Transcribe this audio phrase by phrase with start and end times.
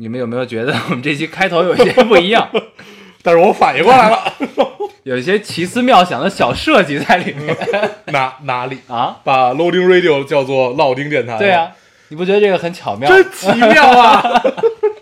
[0.00, 2.48] 你们有没有觉得我们这期开头有些不一样，
[3.22, 4.32] 但是我反应过来了，
[5.02, 7.56] 有一些奇思妙想的小设计在里面
[8.06, 9.18] 哪哪里啊？
[9.24, 11.36] 把 Loading Radio 叫做烙丁电台？
[11.38, 11.72] 对啊，，
[12.10, 13.08] 你不觉得这个很巧妙？
[13.10, 14.42] 真奇妙啊！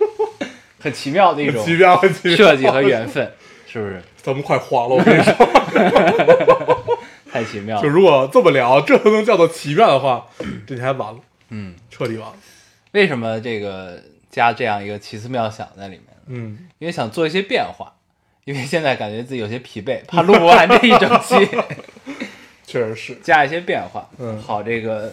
[0.80, 3.30] 很奇妙的一种奇妙，很奇妙设计和缘分，
[3.70, 4.01] 是不是？
[4.23, 6.84] 咱们快黄了，我跟你说，
[7.30, 7.82] 太奇妙了。
[7.82, 10.26] 就如果这么聊，这都能叫做奇妙的话，
[10.66, 11.18] 这还完了，
[11.51, 12.34] 嗯，彻底完了。
[12.92, 14.01] 为什么这个
[14.37, 16.02] 加这样一个奇思妙想在里面？
[16.26, 17.90] 嗯，因为想做一些变化，
[18.45, 21.37] 因为现在感觉自己有些疲惫，怕录不完这一整期，
[22.66, 24.38] 确实是，加一些变化，嗯。
[24.43, 25.10] 好这个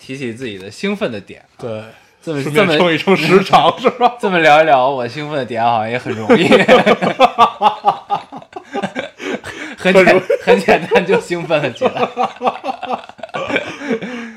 [0.00, 1.40] 提起自己的兴奋的点。
[1.56, 1.84] 对，
[2.20, 4.16] 这么这么便称一称时长 是吧？
[4.20, 6.48] 这么聊一聊，我兴奋的点好像也很容易，
[9.78, 11.92] 很简很简单就兴奋了起来。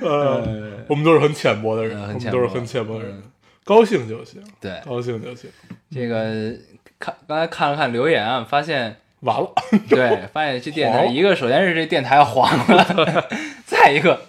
[0.02, 0.44] 呃，
[0.88, 2.38] 我们都是很浅薄的人，我们嗯很浅薄。
[2.38, 3.24] 都是很浅薄的人，
[3.68, 5.50] 高兴就行，对，高兴就行。
[5.94, 6.58] 这个
[6.98, 9.52] 看刚才看了看留言啊，发现完了，
[9.90, 13.28] 对，发现这电台一个首先是这电台要黄了，
[13.68, 14.22] 再一个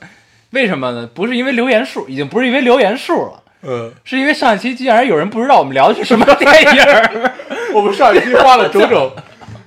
[0.50, 1.08] 为什么呢？
[1.14, 3.42] 不是因为留言数，已经不是因为留言数了。
[3.62, 6.82] 嗯，是因为上一期竟然有人不知道我们聊的是什么电影，
[7.74, 9.12] 我们上一期花了整整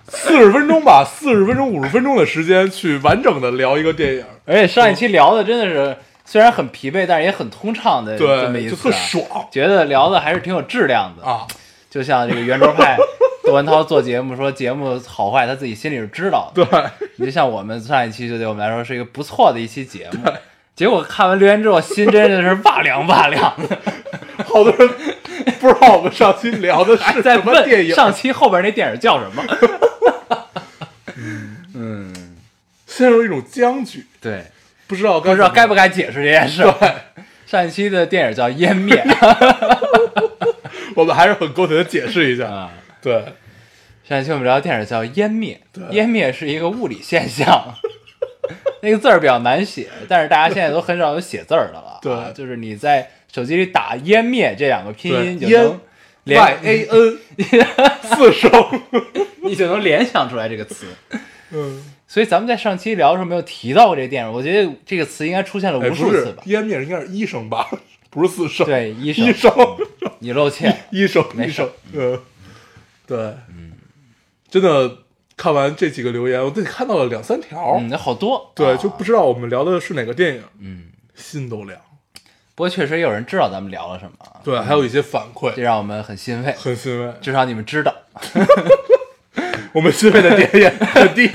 [0.08, 5.96] 四十分钟吧，四十分钟、五十分钟的时间去完整的聊一个电影，而且上一期聊的真的是
[6.32, 9.50] 虽然很疲惫，但是也很通畅的这么，一次、就特啊，爽。
[9.52, 11.30] 觉得聊的还是挺有质量的。
[11.30, 11.46] 啊！
[11.90, 12.96] 就像这个圆桌派
[13.44, 16.84] 窦文涛做节目说节目好坏他自己心里是知道的，对，
[17.18, 20.32] 你就像我们上一期就对我们来说是一个不错的一期节目，
[20.74, 23.78] 结果看完留言之后心真的是哇凉哇凉的，
[24.48, 24.88] 好多人
[25.60, 29.44] 不知道我们上期聊的是 在什么电影，问上期后边那电影叫什么？
[31.76, 32.14] 嗯，
[32.88, 34.46] 陷入一种僵局，对，
[34.92, 36.62] 不知道不知道该不该该解释这件事。
[37.46, 38.94] 上一期的电影叫《湮灭》
[40.96, 42.50] 我们还是很公平的解释一下。
[42.50, 42.72] 啊，
[43.02, 43.24] 对，
[44.04, 45.62] 上一期我们聊的电影叫《湮灭》，
[45.94, 47.74] 湮灭是一个物理现象，
[48.84, 51.98] 那个字儿比较难写，但是大家现在都很少有写字儿的了。
[52.02, 52.12] 对。
[52.12, 55.80] 啊就是你在手机里打“湮灭”这两个拼音，对就能
[56.26, 57.18] Y 联 A N
[58.14, 58.52] 四声，
[59.44, 60.86] 你就能联想出来这个词。
[61.52, 66.44] 嗯，所以咱们在上期聊的时候没有提到过这个电影，我觉得这个词应该出现了无数次吧？
[66.46, 67.66] 湮灭应该是医生吧，
[68.12, 69.52] 不是四声，对，医生，医生，
[70.20, 72.20] 你露怯， 医生，医生，嗯，
[73.08, 73.18] 对，
[73.48, 73.72] 嗯，
[74.50, 74.98] 真的
[75.38, 78.52] 看完这几个留言，我自己看到了两三条，嗯，那好多。
[78.56, 78.76] 对，啊。
[78.76, 81.80] 就不知道我们聊的是哪个电影，嗯，心都凉。
[82.56, 85.54] 不过确实有人知道咱们聊了什么啊，对，还有一些反馈。
[85.56, 87.14] 这，让我们很欣慰，很欣慰。
[87.22, 87.96] 至少你们知道。
[89.74, 91.30] 我们兴奋的点也很 低，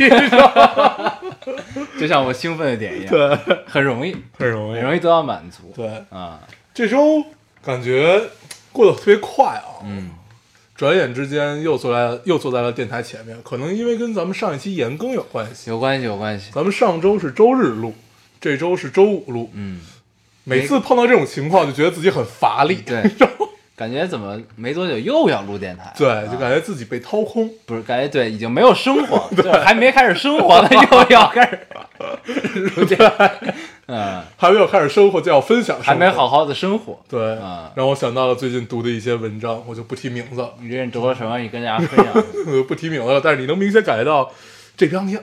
[1.99, 4.75] 就像我兴奋的点一样，对，很容易，很容易。
[4.77, 5.73] 很容易得到满足。
[5.75, 6.41] 对，啊，
[6.75, 7.25] 这周
[7.65, 8.21] 感觉
[8.73, 10.11] 过得特别快啊，嗯，
[10.75, 15.71] 转眼之间又坐在又坐在了电台前面，可能因为跟咱们上一期延更有关系。
[15.71, 16.51] 有关系，有关系。
[16.53, 17.95] 咱们上周是周日录，
[18.41, 19.81] 这周是周五录，嗯，
[20.45, 23.03] 每次碰到这种情况就觉得自己很乏力， 对，
[23.77, 25.93] 感觉怎么没多久又要录电台？
[25.97, 27.49] 对，啊就感觉自己被掏空。
[27.67, 31.59] 不是感觉对，已经没有生活， 就是还没开始生活呢，又要开始
[32.77, 33.31] 录电台。
[33.89, 36.99] 嗯，还没有开始生活就要分享，还没好好的生活。
[37.09, 41.39] 对，啊让我想到了最近读的一些文章，我就不提名字了，你这人读了什么？
[41.39, 42.25] 你跟大家分享。
[42.67, 43.21] 不提名字了。
[43.23, 44.33] 但是你能明显感觉到
[44.77, 45.21] 这帮丫，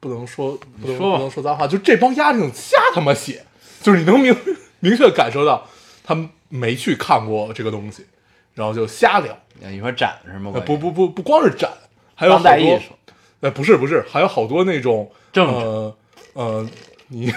[0.00, 3.44] 不能说不能说不能说脏话，就这帮丫挺瞎他妈写，
[3.82, 4.36] 就是你能明
[4.80, 5.68] 明确感受到
[6.02, 8.06] 他们没去看过这个东西，
[8.54, 9.36] 然后就瞎聊。
[9.60, 10.50] 你说展是吗？
[10.54, 11.70] 呃不不不不光是展，
[12.14, 12.94] 还有好多艺术，
[13.40, 15.96] 呃不是不是，还有好多那种政治呃
[16.34, 16.68] 呃
[17.08, 17.32] 你。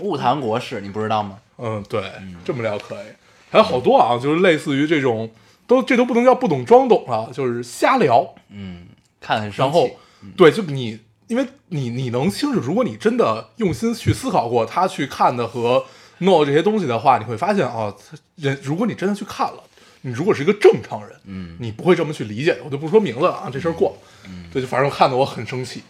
[0.00, 1.38] 误谈国事，你不知道吗？
[1.58, 2.02] 嗯，对，
[2.42, 3.06] 这么聊可以。
[3.50, 5.30] 还有好多啊，就是类似于这种，
[5.66, 8.34] 都这都不能叫不懂装懂了，就是瞎聊。
[8.48, 8.86] 嗯，
[9.20, 9.94] 看然后气。，
[10.38, 15.84] 对，就你，因为你你能清楚，如果你真的用心去思考过他去看的和
[16.20, 17.94] 弄这些东西的话，你会发现啊，
[18.36, 19.62] 人如果你真的去看了，
[20.02, 22.60] 你如果是一个正常人，嗯你不会这么去理解的。
[22.64, 23.96] 我就不说名字了啊，这事儿过了。
[24.28, 25.82] 嗯对，就反正看得我很生气，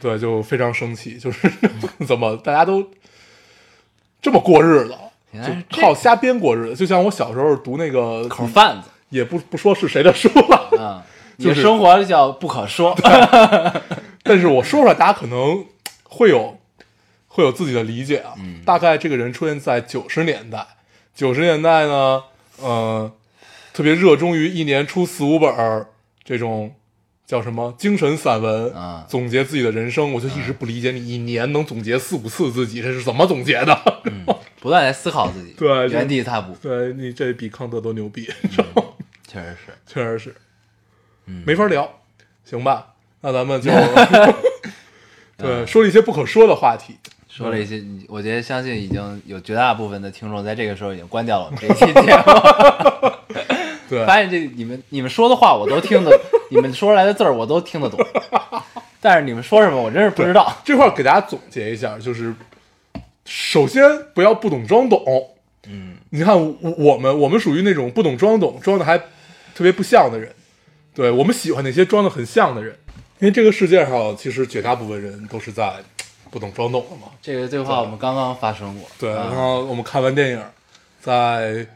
[0.00, 1.50] 对，就非常生气，就是
[2.06, 2.84] 怎么大家都
[4.20, 4.90] 这么过日子，
[5.32, 6.76] 就原来是这靠瞎编过日子。
[6.76, 11.02] 就像我小时候读那个口贩子也不不说是谁的书了，啊，
[11.36, 12.96] 你 就是生活叫不可说。
[14.22, 15.64] 但是我说出来，大家可能
[16.04, 16.56] 会有
[17.32, 18.34] 会有自己的理解啊。
[18.38, 20.66] 嗯大概这个人出现在九十年代，
[21.14, 22.22] 九十年代呢，
[22.58, 23.10] 呃，
[23.72, 25.86] 特别热衷于一年出四五本
[26.24, 26.74] 这种
[27.26, 30.12] 叫什么精神散文，啊总结自己的人生。
[30.12, 34.02] 我就一直不理解，你一年能总结四五次自己，这是怎么总结的？
[34.60, 38.88] 不断在思考自己， 对原地踏步，对你这比康德都牛逼，你知道吗？
[39.26, 39.72] 确实是。
[39.86, 40.36] 确实是，
[41.26, 42.00] 嗯没法聊，
[42.44, 42.94] 行吧？
[43.22, 43.70] 那咱们就
[45.38, 46.96] 对说了一些不可说的话题，
[47.30, 52.22] 说了一些，我觉得相信已经有绝大部分的听众在这个时候已经关掉了我们这期节目。
[53.88, 57.98] 对，发现这你们你们说的话我都听得，你们说出来的字儿我都听得懂，
[59.00, 60.52] 但是你们说什么我真是不知道。
[60.64, 62.34] 这块儿给大家总结一下，就是
[63.24, 63.82] 首先
[64.14, 65.02] 不要不懂装懂。
[65.66, 70.32] 嗯，你看我我们我们属于那种不懂装懂，装的还特别不像的人。
[70.94, 72.76] 对我们喜欢那些装的很像的人，
[73.18, 75.72] 因为这个世界上其实绝大部分人都是在
[76.30, 77.08] 不懂装懂了嘛。
[77.20, 78.88] 这个对话我们刚刚发生过。
[78.98, 79.26] 对，啊。
[79.30, 80.44] 然后我们看完电影，
[81.00, 81.66] 在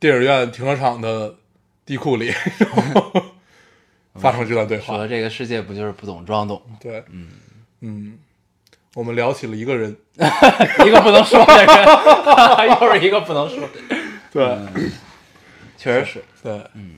[0.00, 1.34] 电影院停车场的
[1.86, 2.32] 地库里
[4.16, 4.96] 发生这段对话。
[4.96, 7.28] 说这个世界不就是不懂装懂，对，嗯。
[7.80, 8.18] 嗯，
[8.94, 9.96] 我们聊起了一个人，
[10.86, 13.58] 一个不能说的人， 又是一个不能说。
[14.32, 14.92] 对、嗯。
[15.76, 16.64] 确实是，对。
[16.74, 16.96] 嗯。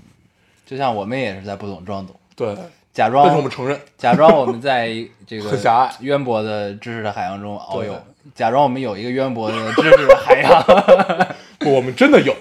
[0.67, 2.57] 就像我们也是在不懂装懂，对，
[2.95, 4.95] 假但是我们承认，假装我们在
[5.27, 5.93] 这个很狭隘。
[6.01, 8.01] 渊博的知识的海洋中遨游，
[8.37, 10.65] 假装我们有一个渊博的知识的海洋。
[11.59, 12.33] 不我们真的有，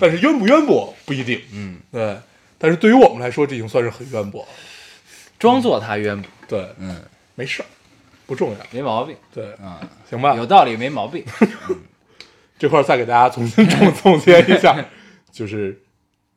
[0.00, 1.40] 但是渊不渊博不一定。
[1.52, 2.16] 嗯，对，
[2.56, 4.48] 但是对于我们来说，这已经算是很渊博了。
[5.38, 7.02] 装作他渊博，对，嗯，
[7.34, 7.66] 没事儿，
[8.26, 8.56] 不重要。
[8.70, 9.78] 没毛病，对，嗯，
[10.08, 11.22] 行吧，有道理，没毛病。
[12.58, 14.84] 这块儿再给大家重新总总结一下，
[15.30, 15.80] 就是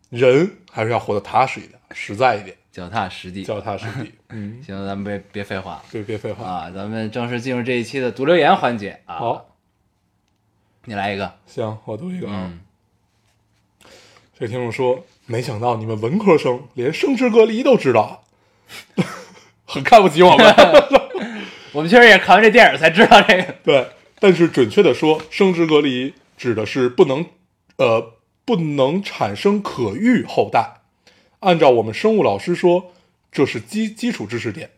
[0.10, 3.44] 人还是要活得踏实一点，实在一点，脚踏实地。
[3.44, 4.14] 脚踏实地。
[4.30, 6.46] 嗯，行，咱们别别废话了对，别废话。
[6.46, 9.56] 啊，咱们正式进入这一期的读留言环节啊。，好，
[10.86, 11.34] 你来一个。
[11.46, 12.50] 行，我读一个啊。
[12.50, 12.60] 嗯，
[14.40, 18.24] 这听众说，没想到你们文科生连生殖隔离都知道，
[19.66, 20.56] 很看不起我们。
[21.74, 23.56] 我们确实也看完这电影才知道这个。
[23.64, 23.88] 对，
[24.20, 27.26] 但是准确的说，生殖隔离指的是不能，
[27.78, 28.14] 呃，
[28.44, 30.81] 不能产生可育后代。
[31.42, 32.92] 按照我们生物老师说，
[33.32, 34.72] 这是基基础知识点，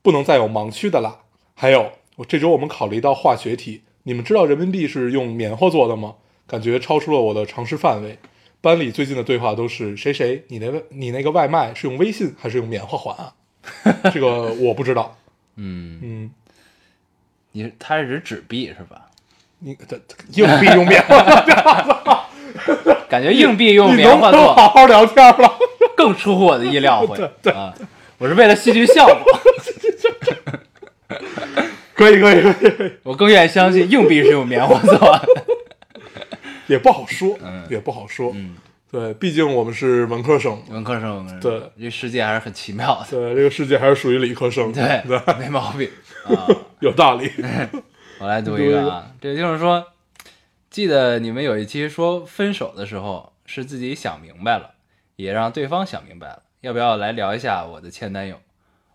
[0.00, 1.20] 不能再有盲区的啦。
[1.54, 6.14] 还有，我这周我们考了一道化学题，你们知道人民币是用棉花做的吗？
[6.46, 8.18] 感觉超出了我的常识范围。
[8.60, 13.34] 班里最近的对话都是谁谁，你那你那个外卖是用微信还是用棉花还啊？
[14.12, 15.16] 这个我不知道。
[15.56, 16.30] 嗯，嗯，
[17.52, 19.06] 你他是指纸币是吧？
[19.60, 19.96] 你这
[20.32, 22.28] 硬币用棉花。
[23.08, 25.58] 感觉硬币用棉花能能做好好聊天了？
[26.08, 27.22] 更出乎我的意料 会
[27.52, 27.74] 啊！
[28.16, 29.40] 我是为了戏剧效果，
[31.94, 35.28] 可以，可以，可以，我更愿意相信硬币是用棉花做的。
[36.66, 38.32] 也不好说，嗯也不好说。
[38.34, 38.56] 嗯，
[38.90, 43.06] 对，毕竟我们是文科生，文科生，文科生，对这世界还是很奇妙的。
[43.10, 44.72] 对这个世界还是属于理科生。
[44.72, 45.90] 对对，没毛病
[46.24, 46.48] 啊！
[46.80, 47.30] 有道理。
[48.18, 49.84] 我来读一个啊，这个就是说，
[50.70, 54.70] 记得你们有一期说分手的时候是自己想明白了，
[55.18, 58.40] 也让对方想明白了，要不要来聊一下我的前男友？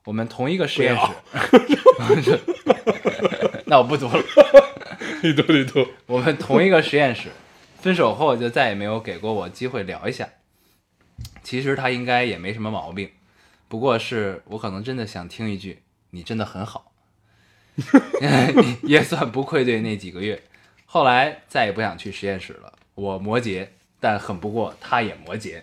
[0.06, 2.40] 我们同一个实验室，
[3.68, 4.24] 那我不读了。
[5.22, 5.86] 你读，你读。
[6.08, 7.30] 我们同一个实验室，
[7.82, 10.30] 分手后就再也没有给过我机会聊一下。
[11.44, 13.12] 其实他应该也没什么毛病，
[13.68, 16.94] 不过是我可能真的想听一句“你真的很好”，
[18.84, 20.42] 也算不愧对那几个月。
[20.86, 22.72] 后来再也不想去实验室了。
[22.96, 23.68] 我摩羯，
[24.00, 25.62] 但很不过他也摩羯。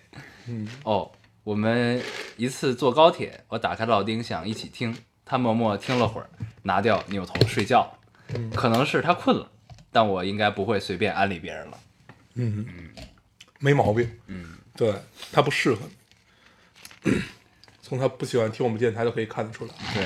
[0.51, 1.11] 嗯，哦，
[1.45, 2.03] 我们
[2.37, 6.29] 一次坐高铁，我打开老丁想一起听，他默默听了会儿，
[6.65, 8.41] 拿掉扭头睡觉了。
[8.55, 9.49] 可能是他困了，
[9.93, 11.79] 但我应该不会随便安利别人了。
[12.35, 13.05] 嗯嗯
[13.59, 14.11] 没毛病。
[14.27, 14.93] 嗯，对
[15.31, 15.81] 他不适合
[17.05, 17.13] 你，
[17.83, 19.75] 从他不喜欢听我们电台都可以看得出来。
[19.95, 20.05] 对，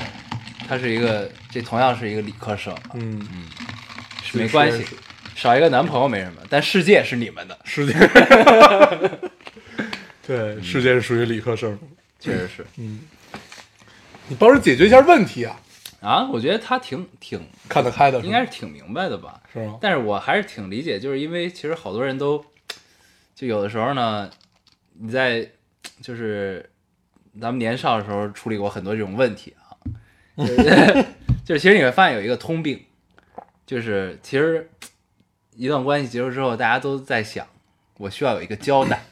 [0.68, 3.48] 他是一个，这同样是一个理科生，嗯，嗯
[4.34, 4.84] 没关系
[5.34, 7.92] 少一个男朋友没什么，但世界是你们的，世界。
[10.26, 11.78] 对，世界是属于理科生。
[12.18, 12.66] 确实是。
[12.76, 13.00] 嗯。
[14.28, 15.60] 你帮人解决一下问题啊，
[16.00, 16.30] 啊。
[16.32, 19.78] 我觉得他挺挺看得开的，应该是挺明白的吧，是吗？
[19.80, 22.42] 但是我还是挺理解，就是因为其实好多人都，
[23.34, 24.30] 就有的时候呢，
[24.94, 25.46] 你在
[26.00, 26.70] 就是
[27.38, 29.76] 咱们年少的时候处理过很多这种问题啊，
[30.38, 31.04] 就 是
[31.44, 32.82] 就是其实你会发现有一个通病，
[33.66, 34.70] 就是其实
[35.54, 37.46] 一段关系结束之后，大家都在想，
[37.98, 39.04] 我需要有一个交代，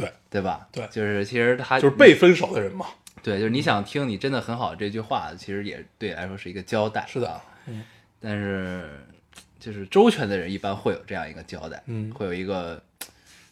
[0.00, 0.68] 对，对吧？
[0.72, 2.86] 对就是其实他就是被分手的人嘛。
[3.22, 7.04] 对，就是你想听你真的很好这句话，其实也对你来说是一个交代。
[7.06, 7.84] 是的嗯，
[8.18, 8.88] 但是
[9.58, 12.82] 就是周全的人一般会有这样一个交代，嗯会有一个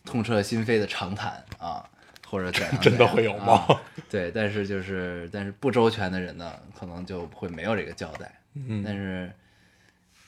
[0.07, 1.87] 痛彻心扉的长谈啊，
[2.27, 8.33] 或者怎样真的会有吗啊对，但是就是但是不周全的人呢，可能就会没有这个交代。
[8.55, 9.31] 嗯但是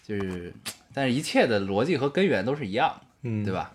[0.05, 0.53] 就是
[0.93, 3.53] 但是一切的逻辑和根源都是一样的，嗯，对？
[3.55, 3.73] 吧？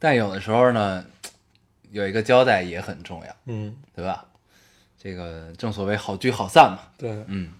[0.00, 1.04] 但有的时候呢，
[1.94, 4.24] 有一个交代也很重要，嗯，对吧？
[5.00, 6.80] 这个正所谓好聚好散嘛。
[6.98, 7.50] 对，嗯，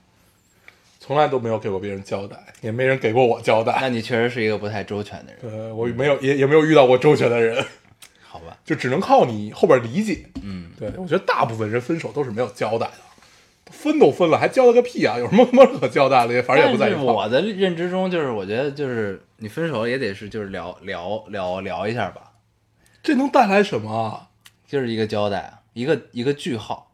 [0.98, 3.78] 从来都没有给过别人交代，也没人给过我交代。
[3.80, 7.64] 那你确实是一个不太周全的人，呃，我没有也也没有遇到过周全的人，
[8.26, 8.58] 好吧？
[8.64, 10.26] 就只能靠你后边理解。
[10.42, 15.16] 嗯，对我觉得大部分人分手都是没有交代的，分都分了，还交代个屁啊！
[15.16, 16.42] 有什么他妈可交代的？
[16.42, 22.32] 反正也不在我的认知中，就是我觉得就是你分手也得是就是聊聊聊聊一下吧，
[23.04, 23.92] 这能带来什么？
[23.94, 24.30] 啊？
[24.66, 26.90] 就是一个交代啊，一个一个句号，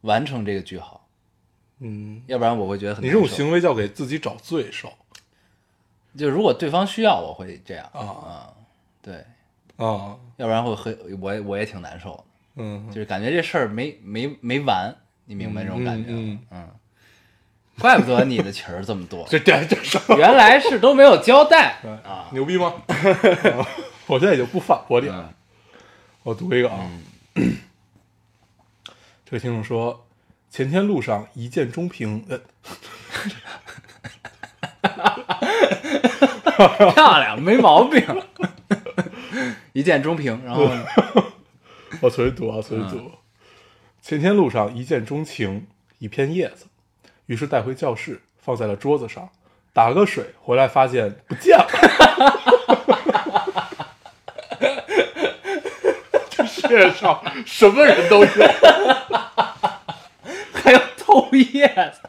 [0.00, 1.06] 完成这个句号，
[1.80, 4.92] 嗯，要不然我会觉得很你这种行为叫给自己找罪受。
[6.16, 7.88] 就如果对方需要，我会这样。
[7.92, 8.00] 啊。
[8.00, 8.52] 啊，
[9.02, 9.24] 对，
[9.76, 10.16] 啊。
[10.38, 12.16] 要不然会很我也我也挺难受。
[12.16, 12.24] 的，
[12.56, 12.88] 嗯。
[12.90, 14.92] 就是感觉这事儿没没没完，
[15.26, 16.16] 你明白这种感觉吗？
[16.18, 16.68] 嗯嗯，
[17.78, 21.76] 怪不得你的情儿这么多， 这这这原来是都没有交代。
[22.02, 22.28] 啊。
[22.32, 22.72] 牛逼吗？
[24.08, 25.28] 我现在已经不反驳你了。
[25.28, 25.34] 嗯
[26.24, 26.90] 我读一个啊，
[29.24, 30.04] 这个听众说，
[30.50, 32.38] 前天路上一见钟情，呃，
[36.92, 38.04] 漂亮，没毛病，
[39.72, 40.38] 一见钟情。
[40.44, 40.84] 然后呢
[42.02, 43.10] 我重新读啊，重新读。
[44.02, 45.66] 前天路上一见钟情，
[45.98, 46.66] 一片叶子，
[47.24, 49.30] 于是带回教室，放在了桌子上，
[49.72, 52.77] 打了个水，回来发现不见了。
[56.68, 58.30] 这世界上什么人都有。
[60.52, 62.00] 还有偷叶子，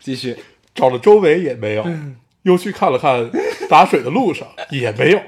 [0.00, 0.36] 继续。
[0.74, 1.86] 找了周围也没有，
[2.44, 3.30] 又去看了看
[3.68, 5.20] 打水的路上也没有。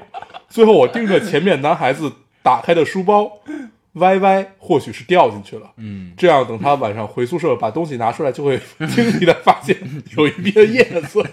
[0.49, 3.31] 最后我盯着前面男孩子打开的书包，
[3.93, 5.69] 歪歪，或许是掉进去了。
[5.77, 8.59] 嗯，这样等他晚上回宿舍把东西拿出来，就会
[8.89, 9.77] 惊奇的发现
[10.17, 11.23] 有一片叶子，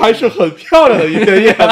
[0.00, 1.58] 还是很漂亮的一片叶子。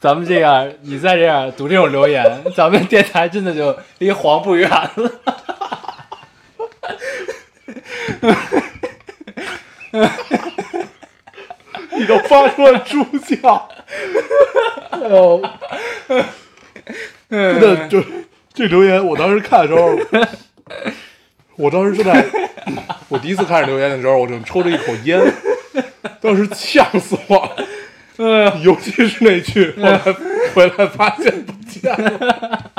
[0.00, 4.90] 咱们这样，你再这样读这种留言，咱们电台真的就离黄不远了。
[11.90, 13.68] 你都发出了猪叫，
[14.90, 15.40] 哎呦，
[17.30, 18.02] 真的就
[18.54, 19.98] 这留言，我当时看的时候，
[21.56, 22.24] 我当时正在，
[23.08, 25.20] 我第一次看这留言的时候，我正抽着一口烟，
[26.20, 28.58] 当时呛死我了。
[28.62, 29.98] 尤其是那句“后来
[30.54, 32.70] 回来发现不见了”，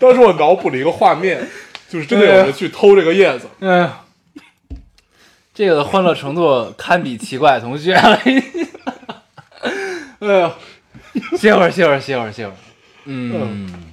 [0.00, 1.46] 当时我脑补了一个画面，
[1.88, 4.00] 就是真的有人去偷这个叶子，哎呀，
[5.52, 8.18] 这个的欢乐程度堪比奇怪同学了。
[10.20, 10.54] 哎呀，
[11.36, 12.56] 歇会儿，歇会儿，歇会儿，歇会儿。
[13.04, 13.92] 嗯，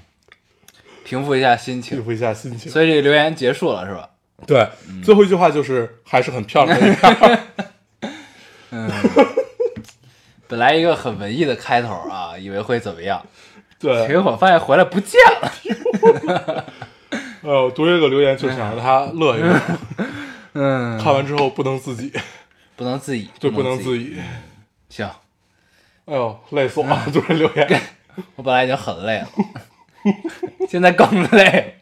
[1.04, 1.98] 平复一下心情。
[1.98, 2.72] 平复一下心情。
[2.72, 4.10] 所以这个留言结束了是吧？
[4.48, 4.68] 对，
[5.04, 7.40] 最后一句话就是还是很漂亮的一片。
[10.48, 13.26] 本来一个很文艺的开头啊，以为会怎么样，
[13.80, 16.66] 对，结果发现回来不见了。
[17.42, 19.62] 呃，我读这个留言就想让他乐一乐，
[20.54, 22.12] 嗯，看完之后不能自己，
[22.76, 24.18] 不能自已，对，不能自自已。
[24.90, 25.08] 行，
[26.06, 27.02] 哎呦，累死我了！
[27.14, 27.82] 读这留言，
[28.36, 29.30] 我本来已经很累了，
[30.70, 31.82] 现在更累。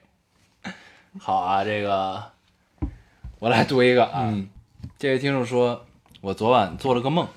[1.20, 2.32] 好啊，这个
[3.40, 4.24] 我来读一个啊。
[4.26, 4.50] 嗯
[4.98, 5.86] 这位听众说，
[6.22, 7.28] 我昨晚做了个梦，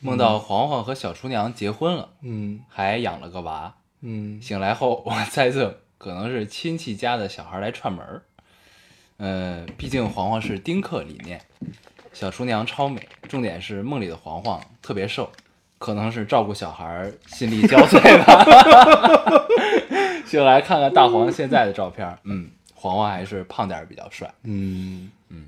[0.00, 3.74] 梦到黄黄和小厨娘结婚了，嗯还养了个娃。
[4.00, 8.22] 嗯醒来后，我猜测可能是亲戚家的小孩来串门儿。
[9.18, 11.40] 呃，毕竟黄黄是丁克理念，
[12.12, 15.30] 小厨娘超美，重点是梦里的黄黄特别瘦，
[15.78, 18.44] 可能是照顾小孩儿心力交瘁吧。
[20.26, 24.28] 就来看看大黄现在的照片，嗯，黄黄还是胖点儿比较帅。
[24.42, 25.46] 嗯嗯，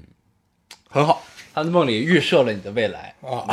[0.88, 1.23] 很好。
[1.54, 3.44] 他的梦里预设了你的未来，啊，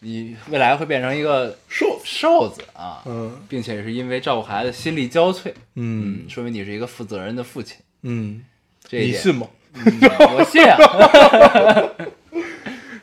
[0.00, 3.40] 你未来会变成一个瘦，瘦子啊，嗯。
[3.48, 6.28] 并且是因为照顾孩子心力交瘁，嗯。
[6.28, 7.78] 说明你是一个负责任的父亲。
[8.02, 8.44] 嗯，
[8.86, 9.14] 这一点。
[9.14, 9.46] 你信吗？
[9.74, 10.76] 我信啊，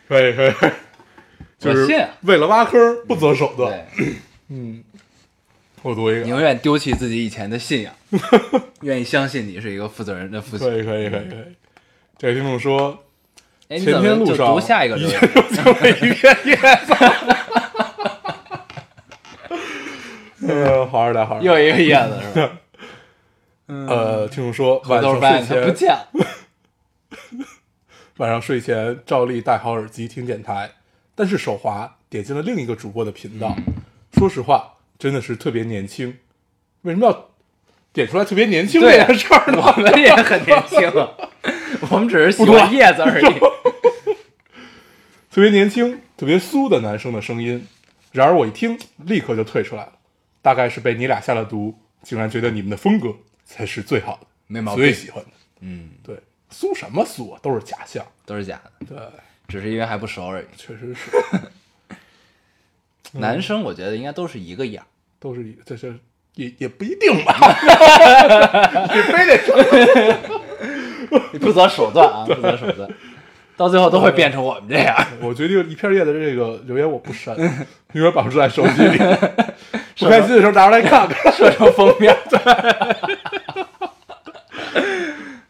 [0.08, 0.54] 可 以可以，
[1.74, 3.88] 就是为了挖坑不择手段。
[4.50, 4.84] 嗯，
[5.82, 7.94] 我读一个，宁愿丢弃自己以前的信仰，
[8.82, 10.68] 愿意相信你是一个负责任的父亲。
[10.68, 11.56] 可以可以可以可以。
[12.18, 13.04] 这位听众说，
[13.68, 15.20] 哎，你路上读下一个留言？
[15.22, 16.94] 就了一片叶子。
[20.48, 21.42] 呃，好好的，好。
[21.42, 22.52] 又一个叶子是吧？
[23.90, 26.06] 呃，听众说回晚上睡前它不见了。
[28.18, 30.70] 晚上睡前照例戴好耳机听电台，
[31.16, 33.56] 但是手滑点进了另一个主播的频道。
[34.14, 36.18] 说实话，真的是特别年轻。
[36.82, 37.30] 为什么要
[37.92, 39.62] 点出来特别年轻这件事儿呢？
[39.62, 41.10] 我们也很年轻啊，
[41.90, 43.26] 我们只是喜欢叶子而已。
[45.32, 47.68] 特别年轻、特别酥的男生的声音。
[48.12, 49.92] 然而我一听，立刻就退出来了。
[50.42, 55.30] 大概是被你俩下了毒，竟然觉得你们的风格才是最好的，没毛病最喜欢的。
[55.60, 56.16] 嗯，对，
[56.50, 58.06] 酥什么酥啊，都是假象。
[58.26, 58.98] 都是假的，对，
[59.48, 60.46] 只是因为还不熟而已。
[60.58, 61.12] 确实是，
[63.20, 64.88] 男生我觉得应该都是一个样儿，
[65.20, 65.98] 都是一这是
[66.36, 67.36] 也也不一定吧。
[68.94, 69.56] 你非得说，
[71.32, 72.90] 你不择手段啊，不择手段，
[73.56, 74.96] 到最后都会变成我们这样。
[75.22, 77.38] 我决定一片叶的这个留言我不删，
[77.94, 78.98] 因为保持在手机里。
[79.98, 81.32] 不开心的时候拿出来看看。
[81.32, 82.14] 设成封面。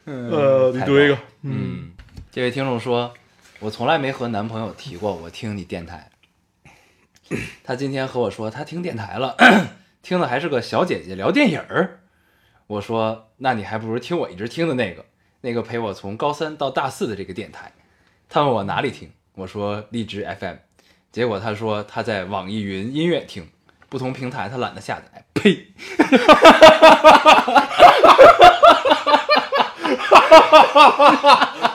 [0.06, 1.90] 呃，你读一个，嗯，
[2.32, 3.12] 这位听众说，
[3.60, 6.10] 我从来没和男朋友提过我听你电台。
[7.64, 9.36] 他今天和我说他听电台了，
[10.04, 12.02] 听的还是个小姐姐聊电影儿。
[12.68, 15.06] 我说，那你还不如听我一直听的那个，
[15.42, 17.72] 那个陪我从高三到大四的这个电台。
[18.30, 20.56] 他问我哪里听，我说荔枝 FM。
[21.12, 23.48] 结果他说他在网易云音乐听，
[23.90, 25.26] 不同平台他懒得下载。
[25.34, 25.68] 呸！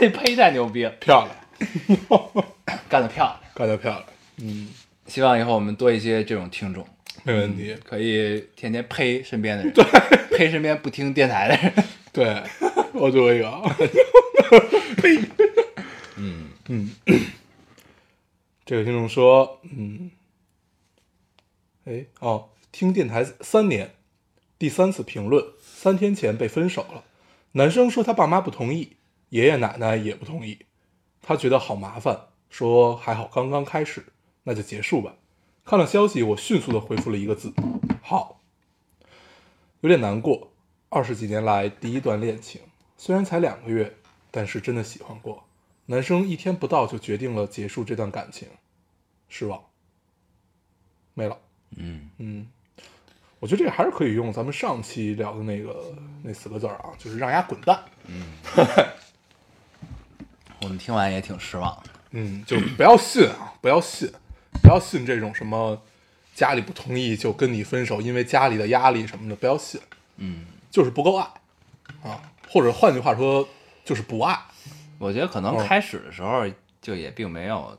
[0.00, 0.84] 那呸太牛逼。
[0.84, 2.24] 了，漂亮，
[2.88, 3.40] 干得漂亮！
[3.54, 4.04] 干得漂亮，
[4.38, 4.68] 嗯，
[5.06, 6.86] 希望以后我们多一些这种听众，
[7.24, 7.76] 没问题。
[7.84, 9.84] 可以天天呸身边的人，对。
[10.38, 11.84] 呸身边不听电台的人。
[12.12, 12.42] 对，
[12.94, 13.50] 我做一个。
[13.50, 13.76] 啊，
[14.96, 15.20] 呸，
[16.16, 16.46] 嗯。
[16.72, 16.88] 嗯，
[18.64, 20.10] 这个听众说，嗯，
[21.84, 23.94] 哎哦，听电台三年，
[24.56, 27.02] 第三次评论，三天前被分手了。
[27.52, 28.92] 男生说他爸妈不同意，
[29.30, 30.66] 爷爷奶奶也不同意，
[31.22, 34.06] 他觉得好麻烦，说还好刚刚开始，
[34.44, 35.14] 那就结束吧。
[35.64, 37.52] 看了消息，我迅速的回复了一个字：
[38.02, 38.40] 好。
[39.82, 40.52] 有点难过，
[40.90, 42.60] 二十几年来第一段恋情，
[42.98, 43.96] 虽然才两个月，
[44.30, 45.44] 但是真的喜欢过。
[45.86, 48.48] 男生一天不到就决定了结束这段感情，
[49.28, 49.62] 失望，
[51.14, 51.38] 没了。
[51.76, 52.46] 嗯嗯，
[53.38, 57.82] 我觉得这个还是可以用咱们上期聊的那个那四个字儿啊，就是让丫滚蛋。
[60.62, 61.90] 我们听完也挺失望的。
[62.12, 64.10] 嗯，就不要信啊，不要信，
[64.62, 65.80] 不要信这种什么
[66.34, 69.80] 家里不同意就跟你分手，因为家里的压力什么的，不要信。
[70.16, 71.24] 嗯，就是不够爱
[72.02, 73.48] 啊，或者换句话说，
[73.84, 74.38] 就是不爱。
[74.98, 76.44] 我觉得可能嗯开始的时候
[76.82, 77.78] 就也并没有，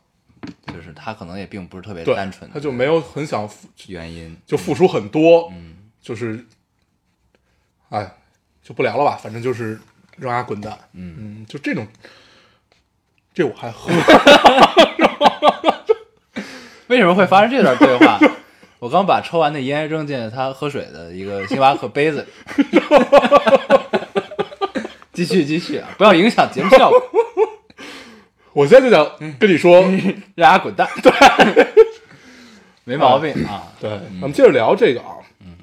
[0.74, 4.36] 就是他可能也并不是特别，单纯，他就没有很想付，原因。
[4.46, 6.44] 就付出很多，嗯，就是，
[7.90, 8.12] 哎，
[8.64, 9.80] 就不聊了吧，反正就是
[10.18, 10.76] 让他滚蛋。
[10.94, 11.86] 嗯嗯，就这种，
[13.34, 13.90] 这我还喝。
[16.88, 18.20] 为什么会发生这段对话？
[18.80, 22.28] 我刚把抽完的烟扔进了他喝水的一个星巴克杯子里。
[25.14, 27.02] 继续继续啊，不要影响节目效果，
[28.54, 29.84] 我现在就想跟你说，
[30.36, 30.88] 让他滚蛋。
[31.04, 31.12] 对，
[32.86, 33.64] 没毛病啊。
[33.80, 33.92] 对，
[34.22, 35.56] 我们接着聊这个啊，嗯，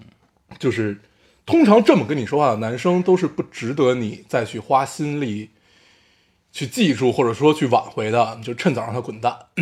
[0.59, 0.97] 就是
[1.45, 5.51] 通常这么跟你说话的男生都是不值得你再去花心力
[6.53, 9.37] 去记住，或者说去挽回的，你就趁早让他滚蛋。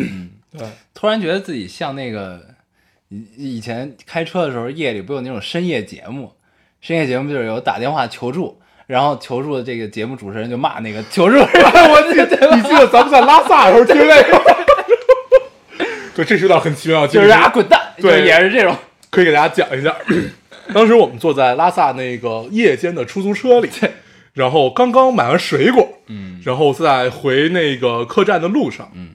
[0.57, 2.41] 对，突然觉得自己像那个
[3.09, 6.33] 以以前开车的时候，夜里不有那种深夜节目？
[6.81, 14.57] 深夜节目就是有打电话求助，然后求助的这个节目主持人就骂那个 求助人，我记得，你记得咱们在拉萨的时候听那个？
[16.15, 18.75] 对，这是有点很奇妙的经历，就是让他滚蛋，对也是这种。
[19.11, 19.95] 可以给大家讲一下。
[20.75, 23.69] 当时我们坐在拉萨那个夜间的出租车里，
[24.33, 26.41] 然后刚刚买完水果，嗯。
[26.45, 29.11] 然后在回那个客栈的路上，嗯，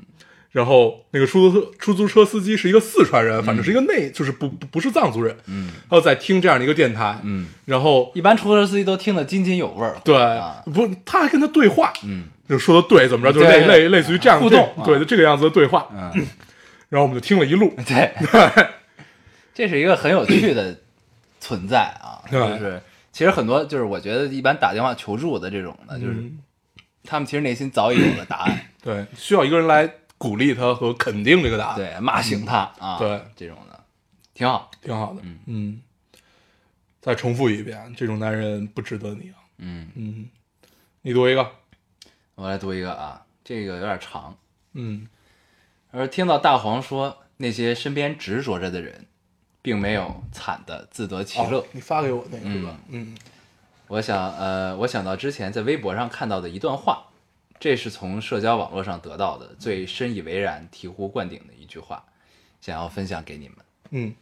[0.51, 5.67] 然后那个出租车出租车司机是一个四川人，反正是一个内，就是不不不是藏族人，嗯。
[5.89, 9.95] 然后在听这样的一个电台，嗯，然后一般出租车司机都听得津津有味儿。
[10.03, 10.63] 对，啊。
[10.73, 12.25] 不，他还跟他对话，嗯。
[12.49, 16.11] 就说的对怎么着，就是类类类似于这样互动对这个样子的对话，嗯，
[16.89, 18.11] 然后我们就听了一路， 对，
[19.55, 20.77] 这是一个很有趣的
[21.39, 22.41] 存在啊，对。
[22.41, 22.81] 就是
[23.13, 26.39] 其实很多就是我觉得一般打电话求助的这种的，就是嗯
[27.03, 33.83] 他们其实内心早已有了答案， 对，需要一个人来鼓励他和肯定这个答案，，对，骂醒他啊，对，这种的。
[34.33, 35.39] 挺好，挺好的，嗯。
[35.45, 35.81] 嗯。
[37.01, 40.29] 再重复一遍，这种男人不值得你啊，嗯，嗯，
[41.01, 41.51] 你读一个，
[42.35, 44.37] 我来读一个啊，这个有点长，
[44.73, 45.07] 嗯。
[45.89, 49.05] 而听到大黄说那些身边执着着的人，
[49.61, 51.59] 并没有惨的自得其乐。
[51.59, 52.77] 哦，你发给我那个是吧？
[52.89, 53.17] 嗯
[53.91, 57.07] 我想，呃，我想到之前在微博上看到的一段话，
[57.59, 62.05] 这是从社交网络上得到的最深以为然、醍醐灌顶的一句话，
[62.61, 63.57] 想要分享给你们。
[63.89, 64.15] 嗯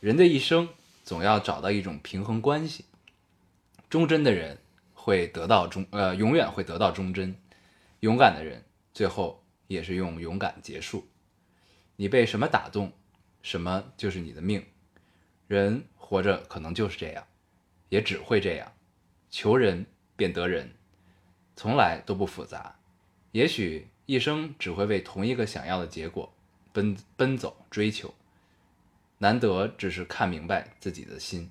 [0.00, 0.68] 人的一生
[1.04, 2.84] 总要找到一种平衡关系，
[3.88, 4.58] 忠贞的人
[4.92, 7.34] 会得到忠，呃，永远会得到忠贞，
[8.00, 11.08] 勇敢的人最后也是用勇敢结束。
[11.96, 12.92] 你被什么打动，
[13.40, 14.62] 什么就是你的命。
[15.46, 17.24] 人活着可能就是这样，
[17.88, 18.70] 也只会这样。
[19.34, 20.70] 求人便得人，
[21.56, 22.76] 从来都不复杂。
[23.32, 26.32] 也许一生只会为同一个想要的结果
[26.72, 28.14] 奔奔走追求，
[29.18, 31.50] 难得只是看明白自己的心。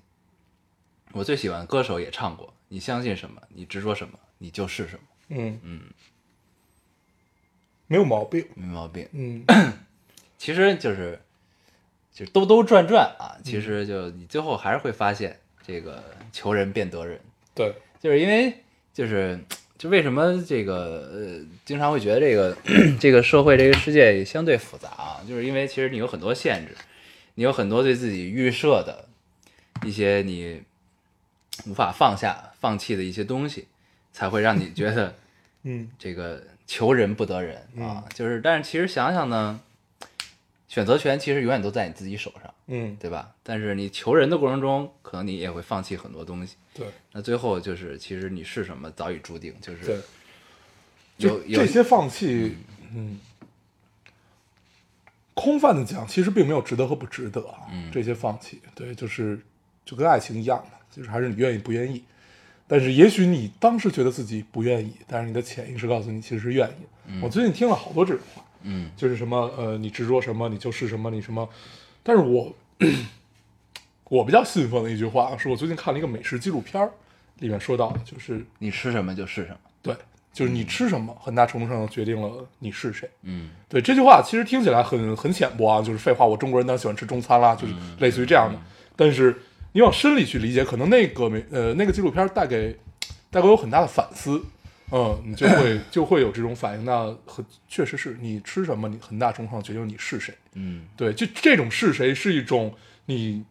[1.12, 5.02] 我最喜欢的歌手也唱过：“你相信什么，你执着什么，你就是什么。
[5.28, 5.82] 嗯嗯，
[7.86, 9.06] 没有毛病”，没毛病。
[9.12, 9.44] 嗯
[10.38, 11.20] 其实就是，
[12.10, 17.20] 就是兜兜转转啊，其实就你最后还是会发现，这个求人便得人，
[17.54, 18.52] 对，就是因为
[18.92, 19.38] 就是
[19.78, 22.56] 就为什么这个呃经常会觉得这个
[22.98, 26.74] 这个社会这个世界相对复杂啊，就是因为其实你有很多限制，
[27.34, 29.06] 你有很多对自己预设的
[29.84, 30.62] 一些你
[31.66, 33.66] 无法放下、放弃的一些东西，
[34.12, 35.14] 才会让你觉得
[35.62, 35.88] 嗯。
[35.98, 38.04] 这个求人不得人啊。
[38.14, 39.60] 就是，但是其实想想呢，
[40.74, 43.32] 选择权其实永远都在你自己手上，嗯，对吧？
[43.44, 46.56] 但是你求人的过程中，可能你也会放弃很多东西。
[46.74, 50.02] 对那最后就是，其实你是什么早已注定，就是，
[51.18, 52.56] 有有这这些放弃，
[52.92, 53.20] 嗯，
[55.32, 57.68] 空泛的讲，其实并没有值得和不值得啊。
[57.70, 59.38] 嗯这些放弃，对，就是
[59.84, 62.02] 就跟爱情一样嘛，就是还是你愿意不愿意。
[62.66, 67.20] 但是也许你当时觉得自己不愿意，但是你的潜意识告诉你其实是愿意嗯。
[67.22, 71.48] 我最近听了好多这种话，嗯就是什么呃，你执着什么，你就是什么，你什么。
[72.02, 72.52] 但是我
[74.10, 76.90] 我比较信奉的一句话，是我最近看了一个美食纪录片儿，
[77.38, 79.56] 里面说到，就是你吃什么就是什么。
[79.82, 79.96] 对，
[80.32, 83.08] 就是你吃什么，很大程度上决定了你是谁。
[83.22, 88.58] 嗯对这句话其实听起来很很浅薄啊，就是废话，我中国人当然喜欢吃中餐啦，就是类似于这样的。
[88.96, 89.36] 但是
[89.72, 92.78] 你往深里去理解，可能那个美呃那个纪录片带给
[93.30, 94.40] 带给我很大的反思，
[94.96, 96.84] 嗯，你就会 就会有这种反应。
[96.84, 100.32] 那很确实是你吃什么，你很大程度上决定你是谁。
[100.54, 102.72] 嗯对，就这种是谁是一种
[103.06, 103.44] 你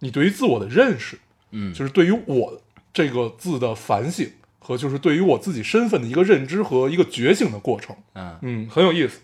[0.00, 1.16] 你对于自我的认识，
[1.52, 2.60] 嗯，就是对于我
[2.92, 7.94] 这个字的反省和就是对于我自己身份的一个认知和一个觉醒的过程。
[8.14, 9.20] 嗯，嗯，很有意思。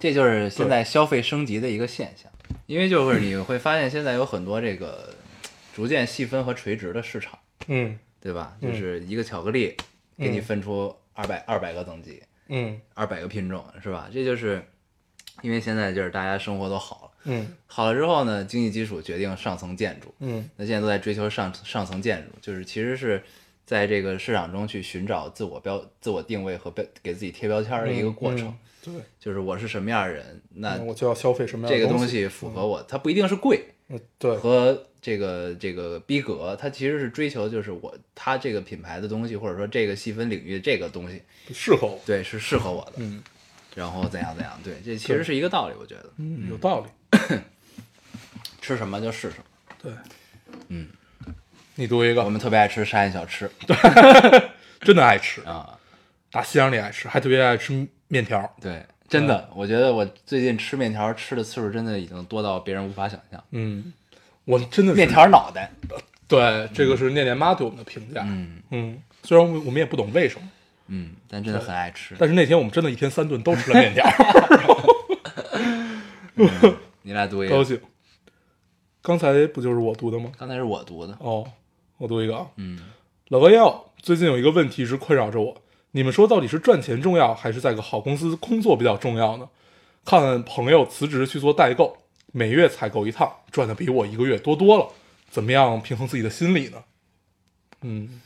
[0.00, 2.32] 这就是现在消费升级的一个现象，
[2.66, 5.14] 因为就是你会发现现在有很多这个
[5.74, 8.56] 逐渐细分和垂直的市场，嗯对吧？
[8.60, 9.76] 嗯就是一个巧克力
[10.18, 14.08] 给你分出二百二百个等级，嗯二百个品种，是吧？
[14.12, 14.62] 这就是
[15.42, 23.22] 因为现在就是大家生活都好了，嗯好了之后呢，经济基础决定上层建筑，嗯那现在都在追求上上层建筑，就是其实是
[23.64, 28.48] 在这个市场中去寻找自我标、自我定位和标给自己贴标签儿的一个过程。
[28.48, 42.00] 嗯对，就是我是什么样的人，那那我就要消费什么样的这个东东西符合我，它不一定是贵嗯，对，和这个这个逼格，他其实是追求就是我他这个品牌的东西，或者说这个细分领域这个东西，适合我。
[42.04, 42.92] 对，是适合我的。
[42.96, 43.22] 嗯
[43.74, 47.38] 然后怎样怎样，对，这其实是一个道理，我觉得嗯，有道理。
[48.60, 49.44] 吃什么就是什么。
[49.82, 49.92] 对，
[50.68, 50.88] 嗯，
[51.76, 53.50] 你读一个，我们特别爱吃沙县小吃
[54.82, 55.78] 真的爱吃，啊，
[56.30, 58.54] 打西洋里爱吃，还特别爱吃面条。
[58.60, 63.44] 对，真的，我觉得我最近吃面条吃的次数真的已经多到别人无法想象。
[63.50, 63.92] 嗯，
[64.46, 65.70] 我真的面条脑袋，
[66.26, 68.22] 对，这个是念念妈对我们的评价。
[68.26, 70.48] 嗯嗯，虽然我们我们也不懂为什么，
[70.86, 72.16] 嗯，但真的很爱吃。
[72.18, 74.02] 但是那天我们真的一天三顿都吃了面条，
[77.02, 77.78] 你来读一个，高兴。
[79.02, 80.32] 刚才不就是我读的吗？
[80.38, 81.46] 刚才是我读的，哦，
[81.98, 82.46] 我读一个啊。
[82.56, 82.78] 嗯
[83.28, 85.61] 老高要最近有一个问题一直困扰着我，
[85.92, 89.48] 你们说到底是赚钱重要，还是在个好公司工作比较重要呢？
[90.04, 91.96] 看朋友辞职去做代购，
[92.32, 94.88] 每月采购一趟，赚的比我一个月多多了，
[95.30, 96.82] 怎么样平衡自己的心理呢？
[97.82, 98.20] 嗯，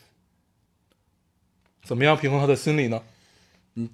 [1.83, 3.02] 怎么样平衡他的心理呢？
[3.74, 3.90] 你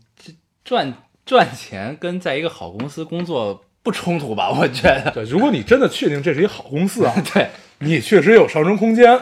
[0.65, 4.51] 赚赚钱跟在一个好公司工作不冲突吧？
[4.51, 9.19] 我觉得，对，如果你真的确定这是一个好公司啊， 对你确实有上升空间，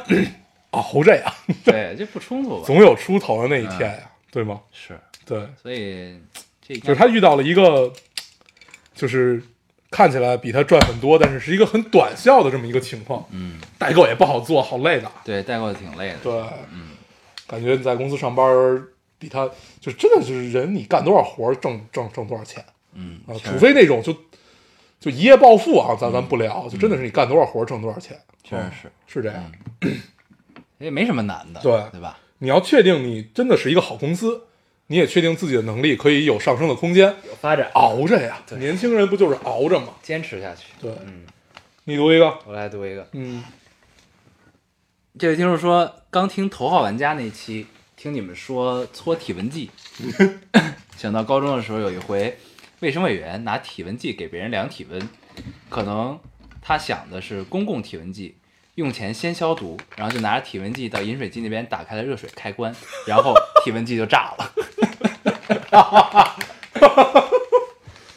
[0.73, 1.35] 熬着呀，
[1.65, 2.67] 对，这不冲突吧？
[2.67, 4.61] 总有出头的那一天呀，对吗？
[4.73, 6.19] 是，对，所以
[6.61, 7.93] 这就是他遇到了一个，
[8.95, 9.43] 就是
[9.91, 13.27] 看起来比他赚很多，但是是一个很短效的这么一个情况。
[13.31, 15.11] 嗯，代购也不好做，好累的。
[15.25, 16.33] 对代购挺累的，对，
[16.73, 16.91] 嗯，
[17.47, 18.83] 感觉你在公司上班
[19.19, 19.49] 比他
[19.81, 22.65] 就真的就是人，你干多少活儿挣挣挣多少钱
[22.95, 23.35] 嗯啊？
[23.43, 24.17] 除非那种就
[25.01, 28.19] 就一夜暴富啊，咱咱不聊，就真的是你干多少活儿挣多少钱。
[28.43, 29.53] 确实嗯是，是这样。
[30.79, 32.19] 也没什么难的，对对吧？
[32.41, 34.43] 你要确定你真的是一个好公司，
[34.89, 38.43] 你也确定自己的能力可以有上升的空间，有发展，熬着呀。
[38.59, 39.95] 年轻人不就是熬着吗？
[40.03, 40.65] 坚持下去。
[40.81, 41.25] 对，嗯，
[41.85, 43.45] 你读一个，我来读一个，嗯。
[45.19, 49.71] 这位听众说，刚听头号玩家那期，听你们说搓体温计，
[50.97, 52.39] 想到高中的时候有一回，
[52.79, 55.09] 卫生委员拿体温计给别人量体温，
[55.69, 56.19] 可能
[56.63, 58.37] 他想的是公共体温计，
[58.81, 62.75] 用前先消毒，然后就拿着体温计到饮水机那边打开了热水开关，
[63.07, 64.53] 然后体温计就炸了。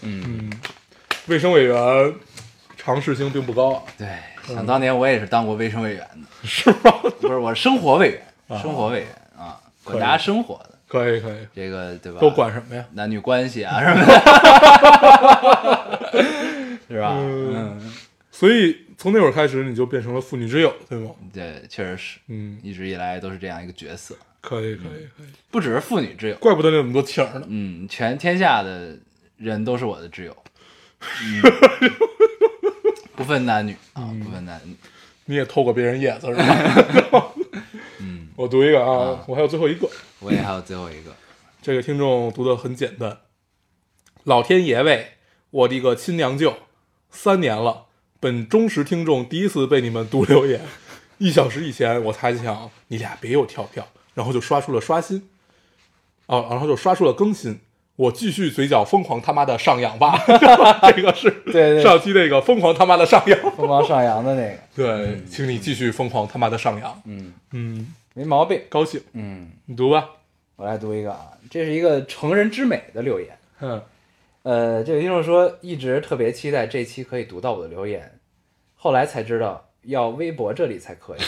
[0.02, 0.50] 嗯，
[1.28, 2.16] 卫生委员
[2.78, 3.84] 常识性并不高啊。
[3.98, 4.08] 对，
[4.48, 6.94] 想当年我也是当过卫生委员的，是吗？
[7.20, 8.22] 不是，我是生活委员，
[8.62, 12.20] 生活委员啊，管大家生活的，可以可以，这个对吧？
[12.22, 12.86] 都管什么呀？
[12.94, 14.14] 男女关系啊什么的，
[16.88, 17.16] 是吧？
[17.18, 17.94] 嗯，
[18.32, 21.12] 所以从那会儿开始，你就变成了妇女之友，对吗？
[21.34, 27.46] 对，确实是，嗯，一直以来都是这样一个角色，可以可以可以，不只是妇女之友，怪不得你那么多情儿呢。
[27.50, 28.98] 嗯，全天下的
[29.38, 30.36] 人都是我的挚友，
[31.02, 31.42] 嗯，
[33.16, 34.76] 不分男女啊，不分男女，
[35.26, 36.36] 你也偷过别人叶子是
[37.12, 37.34] 吧？
[38.00, 39.90] 嗯，我读一个啊，我还有最后一个。
[40.20, 41.14] 我也还有最后一个，
[41.62, 43.18] 这个听众读的很简单。
[44.24, 45.16] 老天爷喂，
[45.50, 46.56] 我的个亲娘舅，
[47.10, 47.88] 三年了，
[48.24, 50.62] 本忠实听众第一次被你们读留言。
[51.18, 55.28] 一小时以前我猜想你俩别有跳票，然后就刷出了刷新，
[56.28, 57.60] 哦，然后就刷出了更新。
[57.98, 60.18] 我继续嘴角疯狂他妈的上扬吧，
[60.96, 63.38] 这个是对对上期那个疯狂他妈的上扬。
[63.58, 67.02] 疯狂上扬的那个，对，请你继续疯狂他妈的上扬。
[67.04, 70.10] 嗯，嗯，没毛病，高兴，嗯，你读吧。
[70.56, 73.38] 我来读一个啊，这是一个成人之美的留言。
[73.60, 73.82] 嗯，
[74.44, 78.20] 呃，这位听众说一直特别期待这期可以读到我的留言，
[78.76, 81.22] 后来才知道要微博这里才可以。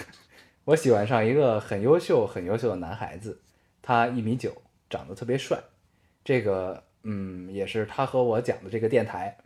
[0.64, 3.40] 我喜欢上一个很优秀、很优秀的男孩子，
[3.80, 4.54] 他一米九，
[4.90, 5.58] 长得特别帅。
[6.22, 9.38] 这个，嗯，也是他和我讲的这个电台，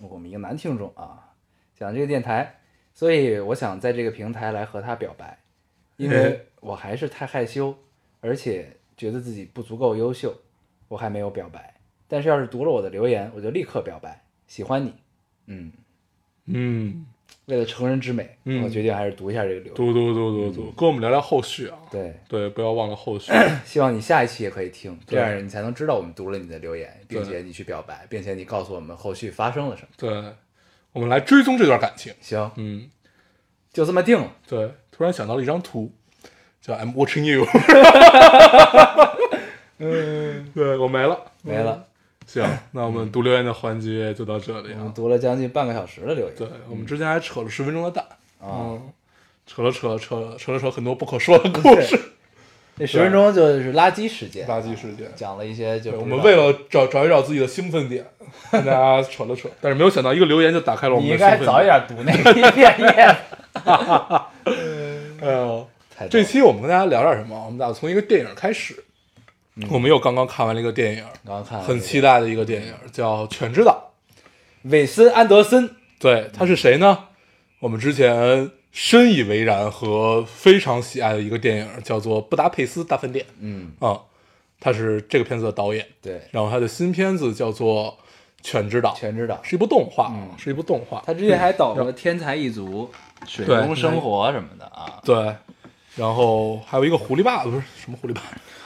[0.00, 1.34] 我们一个男听众啊，
[1.76, 2.58] 讲这个电台，
[2.92, 5.38] 所以我想在这个平台来和他表白，
[5.98, 7.78] 因为我还是太害羞，
[8.20, 10.34] 而且觉得自己不足够优秀，
[10.88, 11.72] 我还没有表白。
[12.14, 14.94] 但是要是读了我的留言，我就立刻表白，喜欢你。
[15.48, 15.72] 嗯，
[16.46, 17.04] 嗯，
[17.46, 19.74] 为了成人之美，嗯我决定还是读一下这个留言。
[19.74, 21.76] 读读读读读，跟我们聊聊后续啊。
[21.90, 23.32] 对，对，不要忘了后续。
[23.66, 29.88] 希望你下一期也可以听，这样你才能知道我们读了你的留言，并且你去表白，并且你告诉我们后续发生了什么。
[29.96, 30.32] 对，
[30.92, 32.14] 我们来追踪这段感情。
[32.20, 32.88] 行，嗯，
[33.72, 34.32] 就这么定了。
[34.46, 35.90] 对，突然想到了一张图，
[36.60, 37.44] 叫 I'm watching you。
[39.78, 41.88] 嗯，对我没了，没了。
[42.26, 44.76] 行，那我们读留言的环节就到这里啊。
[44.78, 46.34] 我们读了将近半个小时的留言。
[46.36, 48.04] 对，我们之前还扯了十分钟的蛋，
[48.40, 48.82] 啊，嗯，
[49.46, 51.98] 扯了扯扯了扯了扯很多不可说的故事，
[52.76, 55.10] 那十分钟就是垃圾时间，垃圾时间。
[55.14, 58.04] 讲了一些就对，我们为了找找一找自己的兴奋点，
[58.50, 61.46] 跟大家扯了扯，但是没有想到一个留言就打开了我们的兴奋应。
[61.46, 63.16] 该早一点读那个一遍页。
[65.22, 65.66] 哎呦，
[66.10, 67.42] 这期我们跟大家聊点什么？
[67.44, 68.83] 我们打算从一个电影开始。
[69.70, 73.92] 我们又刚刚看完了一个电影，刚刚看很期待的一个电影，叫《犬之岛
[74.62, 75.68] 韦斯安德森，》。
[75.98, 77.06] 对，他是谁呢？
[77.60, 84.00] 我们之前深以为然和非常喜爱的一个电影，叫做《布达佩斯大饭店》嗯，啊、
[84.58, 85.86] 他是这个片子的导演。
[86.02, 87.96] 对，然后他的新片子叫做
[88.42, 89.38] 《犬之岛》，犬之岛。
[89.42, 91.02] 是一部动画，嗯是一部动画。
[91.06, 92.90] 他之前还导过《天才一族》
[93.30, 95.00] 《水中生活》什么的啊。
[95.04, 95.34] 对，
[95.96, 98.22] 然后还有一个狐狸爸，不是什么狐狸爸，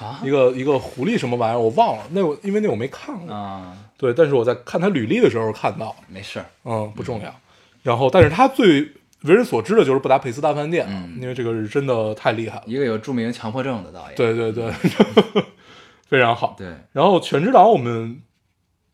[0.07, 2.05] 啊一个一个狐狸什么玩意儿，我忘了。
[2.11, 6.43] 那我因为那我没看过，啊，对，但是我在看他履历的时候看到，没事。
[6.65, 7.35] 嗯，不重要。
[7.83, 8.81] 然后，但是他最
[9.23, 12.63] 为人所知的就是布达佩斯大饭店，嗯因为这个是真的太厉害了。
[12.67, 14.15] 一个有著名强迫症的导演。
[14.15, 14.71] 对对对，
[16.09, 16.55] 非常好。
[16.57, 18.23] 对，然后《全知岛》我们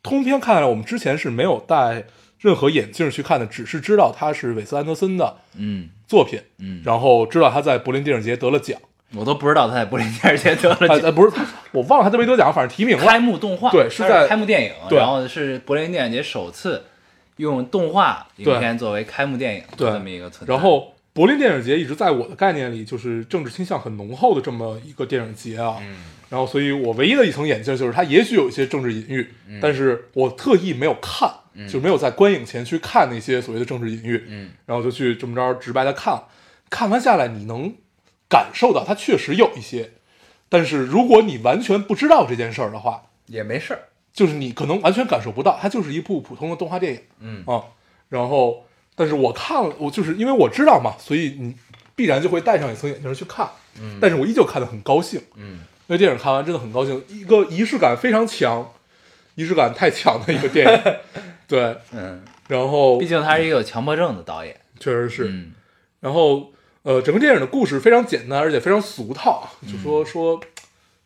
[0.02, 2.04] 通篇看来，我们之前是没有戴
[2.44, 8.78] 任何眼镜去看的，只是知道他是韦斯安德森的嗯作品，嗯，然后知道他在柏林电影节得了奖。
[9.14, 11.00] 我都不知道他在柏林电影节得了呃，奖。
[11.04, 11.34] 呃不是，
[11.72, 13.02] 我忘了他得没得奖，反正提名了。
[13.02, 16.84] 开幕动画，对是在开幕电影，对然后是柏林电影节首次
[17.38, 20.52] 用动画影片作为开幕电影对这么一个存在。
[20.52, 25.78] 然后柏林电影节一直在我的概念里就是政治倾向很浓厚的这么一个电影节啊。
[25.80, 25.96] 嗯
[26.30, 31.30] 然后，所以我唯一的一层眼镜就是它也许有一些政治隐喻，嗯但是我特意没有看，
[31.68, 36.28] 就没有在观影前去看那些所谓的政治隐喻，嗯，然后就去这么着直白的看了。
[36.70, 37.74] 看完下来，你能
[38.28, 39.92] 感受到它确实有一些，
[40.48, 43.80] 但是如果你完全不知道这件事儿的话，也没事儿，
[44.12, 47.00] 就是你可能完全感受不到，它就是一部普通的动画电影。
[47.20, 47.62] 嗯啊，
[48.08, 48.64] 然后，
[48.96, 51.54] 但是我看了，我就是因为我知道嘛，所以你
[51.94, 53.48] 必然就会戴上一层眼镜去看。
[53.80, 55.20] 嗯但是我依旧看得很高兴。
[55.36, 58.72] 嗯那电影看完真的很高兴，一个仪式感非常强，
[59.34, 60.94] 仪式感太强的一个电影。
[61.46, 65.52] 对，嗯，然后毕竟他是一个有强迫症的导演，确实是，嗯
[66.00, 66.52] 然后
[66.82, 70.38] 呃，整个电影的故事非常简单，而且非常俗套，嗯就说说，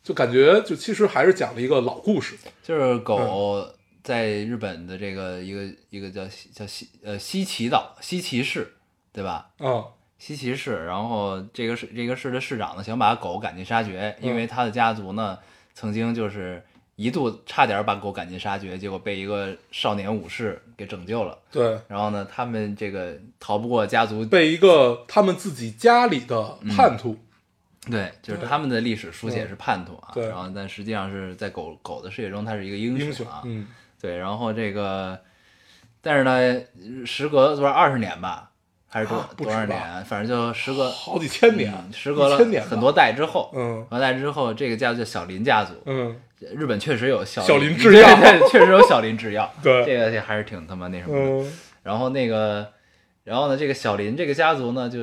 [0.03, 2.37] 就感觉就其实还是讲了一个老故事。
[2.62, 3.64] 就是狗
[4.03, 8.74] 在日本的这个一个一个叫叫西呃西岐岛西岐市，
[9.12, 9.51] 对吧？
[9.59, 9.85] 啊，
[10.18, 15.38] 西岐市，然后这个市这个市的市长呢，想把狗赶尽杀绝，因为他的家族呢，
[15.74, 16.61] 曾经就是
[16.98, 21.38] 一度差点把狗赶尽杀绝，结果被一个少年武士给拯救了。
[21.48, 27.16] 对，然后呢，他们这个逃不过家族，被一个他们自己家里的叛徒，
[27.88, 30.11] 对，就是他们的历史书写是叛徒啊。
[30.12, 33.68] 对然后但实际上是在狗狗的世界中，他是一个英英雄啊。，嗯，
[34.00, 35.20] 对，然后这个，
[36.02, 38.50] 但是呢，时隔多少二十年吧，
[38.88, 46.16] 还是多、多少年，反正就时隔好几千年，嗯时隔了很多，代之后，嗯很多代之后，这个家族叫小林家族，嗯，
[46.57, 48.09] 日本确实有小小林制药
[48.51, 51.20] 确实有小林制药，对这个还是挺他妈那什么的。
[51.20, 52.66] 嗯，然后那个，
[53.24, 54.98] 然后呢，这个小林这个家族呢，就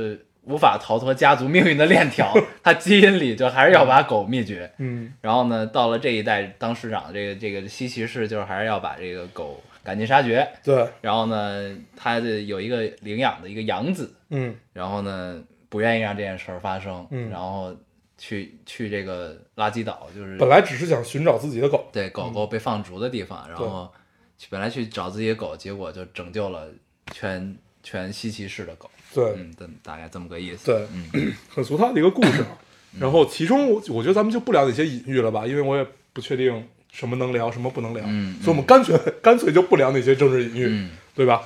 [0.48, 4.71] 无法逃脱家族命运的链条， 他基因里就还是要把狗灭绝。
[4.80, 10.45] 嗯，然后呢，到了这一代当市长，这个这个西岐市就是还是要把这个狗赶尽杀绝。
[10.63, 14.54] 对，然后呢，他的有一个领养的一个养子，嗯。
[14.74, 17.30] 然后呢不愿意让这件事儿发生，嗯。
[17.30, 17.74] 然后
[18.17, 23.89] 去去这个垃圾岛，就是本来只是想寻找自己的狗，对狗狗被放逐的地方，然后
[24.38, 26.67] 去本来去找自己的狗，结果就拯救了
[27.13, 29.36] 全全西奇市的狗，对。
[29.84, 30.65] 大概这么个意思。
[30.65, 31.34] 对，嗯。
[31.54, 32.58] 很俗套的一个故事啊。
[32.98, 40.89] 然后其中我我觉得咱们就不聊那些隐喻了吧，因为我也不确定什么能聊，什么不能聊，嗯所以我们干脆 干脆就不聊那些政治隐喻，嗯。
[41.13, 41.41] 对吧？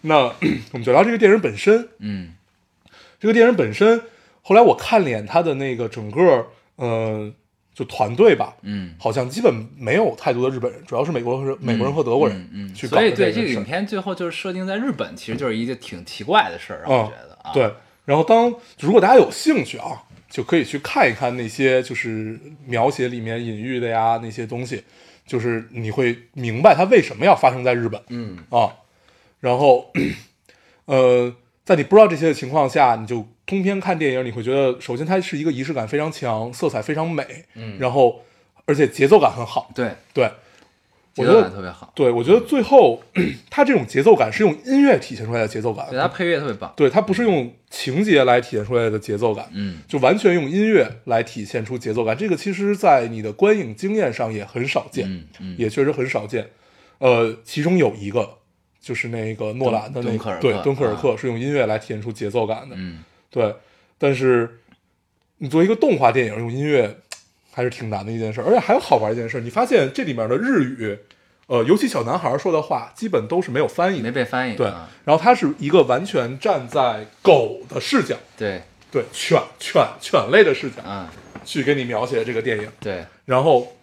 [0.00, 0.16] 那
[0.72, 1.88] 我们就聊这个电影本身。
[1.98, 2.32] 嗯。
[3.20, 4.00] 这个电影本身，
[4.42, 7.30] 后来我看了眼他的那个整个，呃，
[7.74, 12.74] 就团队吧，嗯，好像基本没有太多的日本人，主要是美国人、美国人和德国人嗯，嗯。
[12.74, 17.72] 去搞的所以对这个影片最后就是设定在日本，其实就是一个挺奇怪的事儿，让我嗯觉得啊，对，
[18.04, 20.02] 然后当如果大家有兴趣啊，
[20.34, 24.82] 就可以去看一看那些就是描写里面隐喻的呀那些东西，
[25.24, 28.74] 就是你会明白它为什么要发生在日本嗯啊。
[29.38, 29.92] 然后，
[30.86, 31.32] 呃，
[31.64, 38.24] 在你不知道这些的情况下，你就通篇看电影，你会觉得首先它是一个仪式感非常强，色彩非常美，嗯，然后
[38.66, 39.70] 而且节奏感很好。
[39.72, 40.30] 对，对，我
[41.14, 43.00] 节奏感特别好，对我觉得最后
[43.48, 52.16] 它这种节奏感是用音乐体现出来的节奏感，对它配乐特别棒，对，它不是用情节来体现出来的节奏感，嗯就完全用音乐来体现出节奏感。
[52.16, 56.50] 这个其实，在你的观影经验上也很少见，嗯嗯，也确实很少见。
[56.98, 58.28] 呃，其中有一个
[58.80, 63.54] 就是那个诺兰的那个，对，敦刻尔啊克是用音乐来体现出节奏感的，嗯对。
[63.96, 64.60] 但是
[65.38, 66.96] 你作为一个动画电影用音乐，
[67.54, 68.42] 还是挺难的一件事。
[68.42, 70.98] 而且还有好玩一件事，你发现这里面的日语，
[71.46, 74.10] 呃，尤其小男孩说的话，基本都是没有翻译没。
[74.10, 81.06] 被翻译，对啊，然后它是一个完全站在狗的视角，对，对犬犬犬类的视角嗯
[81.44, 83.76] 去给你描写这个电影，对，然后，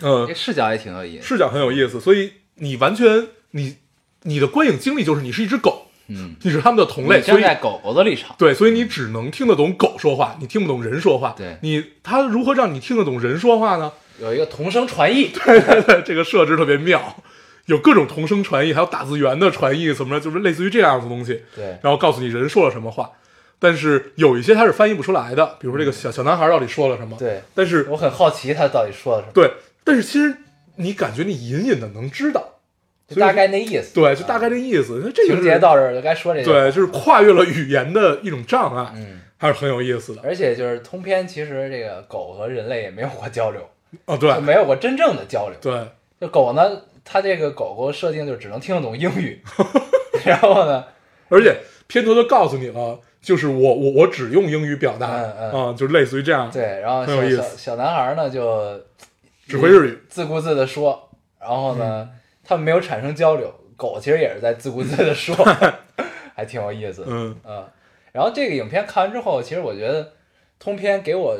[0.00, 3.76] 呃这，视角也挺有意思，视角很有意思，所以你完全你
[4.22, 11.34] 你的观影经历就是你是一只狗，嗯，你是他们的同类，站在狗狗的立场，对，所以你只能听得懂狗说话，你听不懂人说话。
[11.36, 13.92] 对你他如何让你听得懂人说话呢？
[14.20, 17.16] 有一个同声传译， 对对对，这个设置特别妙，
[17.66, 21.42] 有各种同声传译，还有打字员的传译，怎么着，就是类似于这样的东西。
[21.54, 23.10] 对，然后告诉你人说了什么话，
[23.58, 27.16] 但是有一些它是翻译不出来的，比如说这个小小男孩到底说了什么。
[27.18, 29.50] 对但是我很好奇他到底说了什么，对，
[29.84, 30.34] 但是其实
[30.76, 32.42] 你感觉你隐隐的能知道，
[33.08, 35.00] 就大概那意思，对，就大概那意思。
[35.04, 40.22] 那这个情节到这儿就该说这个，对，就是跨越了语言的一种障碍，嗯，还是很有意思的。
[40.24, 43.60] 而且就是通篇其实这个狗和人类也没有过交流，
[44.06, 44.32] 哦，对。
[44.34, 45.88] 就没有过真正的交流，对，
[46.20, 49.40] 就狗呢它这个狗狗设定就只能听得懂英语，
[50.26, 50.84] 然后呢，
[51.28, 55.66] 而且片头就告诉你了，就是我我我只用英语表达嗯嗯。
[55.66, 58.80] 啊，就类似于这样，对，然后小小男孩呢就
[59.46, 61.08] 只会日语，自顾自的说，
[61.40, 62.08] 然后呢，
[62.46, 65.34] 他们没有产生交流，狗其实也是在自顾自的说，
[66.32, 67.08] 还挺有意思的。
[67.10, 67.36] 嗯。
[67.44, 67.68] 嗯，
[68.12, 70.12] 然后这个影片看完之后，其实我觉得
[70.60, 71.36] 通篇给我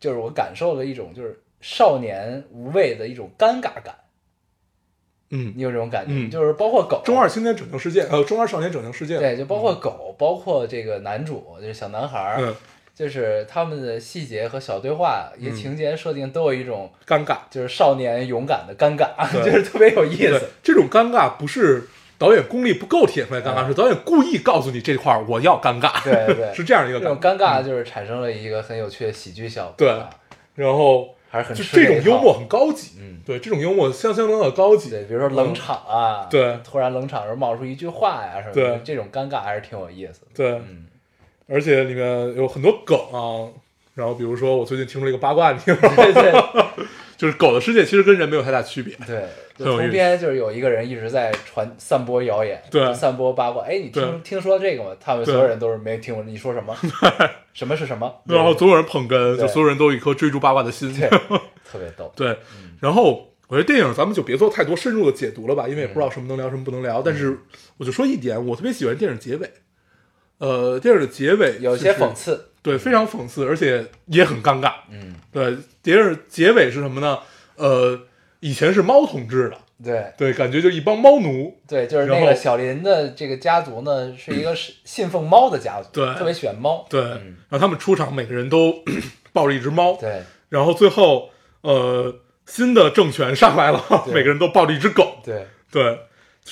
[0.00, 3.94] 就是我感受了一种就是少年无畏的一种尴尬感，
[5.28, 5.52] 嗯。
[5.54, 6.12] 你有这种感觉？
[6.14, 6.30] 嗯。
[6.30, 12.56] 就是包括狗，中二青年拯救世界，呃，中二少年拯救世界，对，就包括狗，包括这个男主就是小男孩儿，嗯，
[12.98, 19.06] 就是他们的细节和小对话，一些情节设定都有一种尴尬，就是少年勇敢的尴尬，
[19.44, 21.88] 就是特别有意思。，这种尴尬不是
[22.18, 23.68] 导演功力不够体现出来尴尬，嗯。
[23.68, 30.10] 是导演故意告诉你这块儿我要尴尬，对对 是这样一个这种尬，尴尬就是产生了一个很有趣的喜剧效果，对啊
[30.56, 40.86] 然后还是很就这种幽默，很高级，嗯，对，这种幽默相相当的高级，对，比如说冷场啊，对突然冷场时候冒出一句话呀什么的，对这种尴尬还是挺有意思的，对，嗯，
[41.48, 43.48] 而且里面有很多梗啊。
[43.94, 45.96] 然后比如说，我最近听出了一个八卦，你听说吗？
[45.96, 46.32] 对对
[47.18, 48.94] 就是狗的世界其实跟人没有太大区别。
[49.04, 49.24] 对，
[49.58, 54.90] 就很有意思通篇就是有一个人一直在传散播谣言，对散播八卦，哎，你听听说这个吗？
[55.00, 56.76] 他们所有人都是没听过你说什么，
[57.52, 60.94] 什么是什么，然后总有人捧哏，就所有人都有一颗追逐八卦的心。
[60.94, 61.08] 对，
[61.68, 62.36] 特别逗，对，
[62.78, 67.02] 然后我觉得电影咱们就别做太多深入的解读了吧，因为也不知道什么能聊，什么不能聊。
[67.02, 67.36] 但是
[67.78, 69.50] 我就说一点，我特别喜欢电影结尾。
[70.38, 74.72] 呃，电影的结尾有些讽刺，对，非常讽刺，而且也很尴尬。
[74.90, 77.18] 嗯，对，电影结尾是什么呢？
[77.56, 78.00] 呃，
[78.40, 81.58] 以前是猫统治的，对对，感觉就一帮猫奴。
[81.66, 88.74] 对，就是那个小林的这个家族呢，是一个是信奉猫的家族，对特别喜欢猫，对，嗯然后他们出场，每个人都
[89.32, 89.96] 抱着一只猫。
[90.00, 91.30] 对然后最后，
[91.60, 92.14] 呃，
[92.46, 95.16] 新的政权上来了， 每个人都抱着一只狗。
[95.24, 95.98] 对对，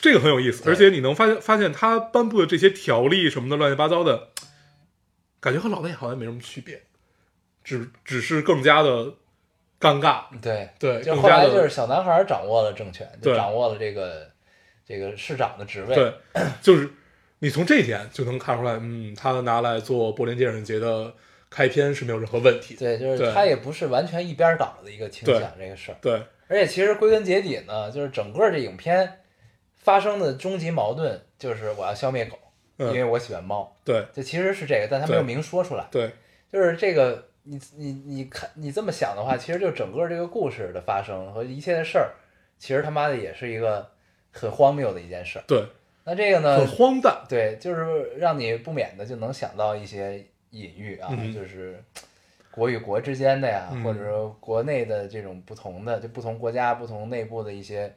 [0.00, 4.28] 这个很有意思，而且你能发现发现他颁布的这些条例什么的乱七八糟的，
[5.40, 6.82] 感觉和老大爷好像没什么区别，
[7.62, 9.14] 只只是更加的
[9.80, 10.24] 尴尬。
[10.40, 14.30] 对对，就后来就是小男孩掌握了政权，就掌握了这个
[14.86, 16.14] 这个市长的职位，对，
[16.60, 16.90] 就是
[17.40, 21.14] 你从这一点就能看出来，嗯，他拿来做柏林电影节的
[21.50, 22.74] 开篇是没有任何问题。
[22.76, 26.14] 对，就是他也不是完全一边倒的一个倾向这个事儿，对，
[26.48, 29.20] 而且其实归根结底呢，就是整个这影片
[29.86, 32.36] 发生的终极矛盾就是我要消灭狗，
[32.78, 32.88] 嗯。
[32.88, 36.10] 因为我喜欢猫，对，这其实是这个，但他没有明说出来，对，
[36.52, 42.10] 就是这个，你你你看你这么想的话，其实就整个这个故事的发生和一切的事儿，
[42.58, 43.88] 其实他妈的也是一个
[44.32, 45.44] 很荒谬的一件事儿。
[45.46, 45.64] 对，
[46.02, 47.24] 那这个呢很，荒诞。
[47.28, 50.18] 对，就是让你不免的就能想到一些
[50.50, 51.80] 隐喻啊，嗯就是
[52.50, 53.84] 国与国之间的呀，嗯。
[53.84, 57.94] 或者说国内的这种不同的，就不同国家、不同内部的一些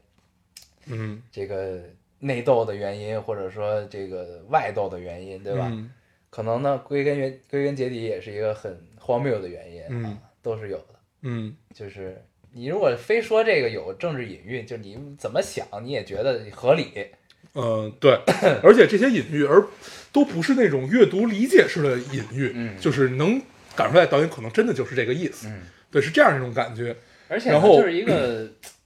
[0.88, 1.80] 嗯，这个
[2.20, 5.68] 内斗的原因，或者说这个外斗的原因，对吧？
[5.72, 5.92] 嗯
[6.32, 10.86] 可能呢，归根原归根结底也是一个很荒谬的原因啊，嗯都是有的。
[11.24, 12.24] 嗯，就是
[12.54, 17.08] 你如果非说这个有政治隐喻，就你怎么想你也觉得合理，
[17.56, 18.12] 嗯，对，
[18.62, 19.66] 而且这些隐喻，而
[20.14, 23.42] 都不是那种阅读理解式的隐喻，嗯就是能
[23.76, 26.96] 感出来导演可能真的就是这个意思，嗯，对，是这样一种感觉。
[27.28, 28.48] 而且呢然后就是一个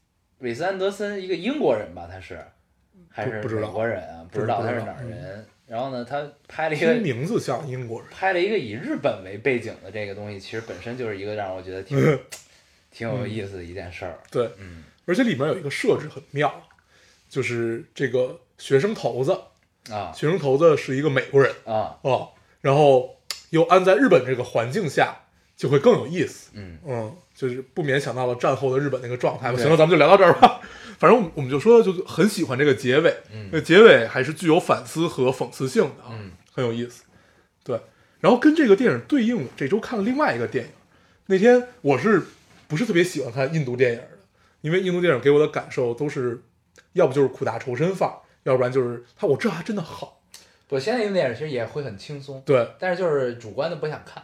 [0.44, 2.38] 韦斯安德森，一个英国人吧，他是
[3.10, 4.28] 还是美国人啊？
[4.30, 5.48] 不知道他是哪儿人。
[5.66, 11.98] 然后呢，他拍了一听个名字像英国人，拍了一个以日本为背景的这个东西，其实本身就是一个让我觉得挺
[12.92, 14.20] 挺有意思的一件事儿。
[14.30, 14.84] 对，嗯。
[15.06, 16.54] 而且里面有一个设置很妙，
[17.30, 19.32] 就是这个学生头子，
[19.90, 20.12] 啊。
[20.14, 21.98] 学生头子是一个美国人啊。
[22.02, 23.18] 哦，然后
[23.52, 25.23] 又安在日本这个环境下，
[25.56, 26.52] 就会更有意思。
[26.54, 29.58] 嗯嗯，就是不免想到了战后的日本那个状态吧。
[29.58, 30.62] 行了，咱们就聊到这儿吧。
[31.00, 37.04] 反正我们就说，就很喜欢这个结尾，嗯那结尾还是具有反思和讽刺性的啊，嗯很有意思。
[37.64, 37.80] 对，
[38.20, 40.72] 然后跟这个电影对应，我这周看了另外一个电影。
[41.26, 42.22] 那天我是
[42.68, 44.08] 不是特别喜欢看印度电影的？
[44.62, 46.42] 因为印度电影给我的感受都是，
[46.94, 50.22] 要不就是苦大仇深范儿，要不然就是他我这还真的好。
[50.70, 54.24] 我现在用电影其实也会很轻松，对但是就是主观的不想看。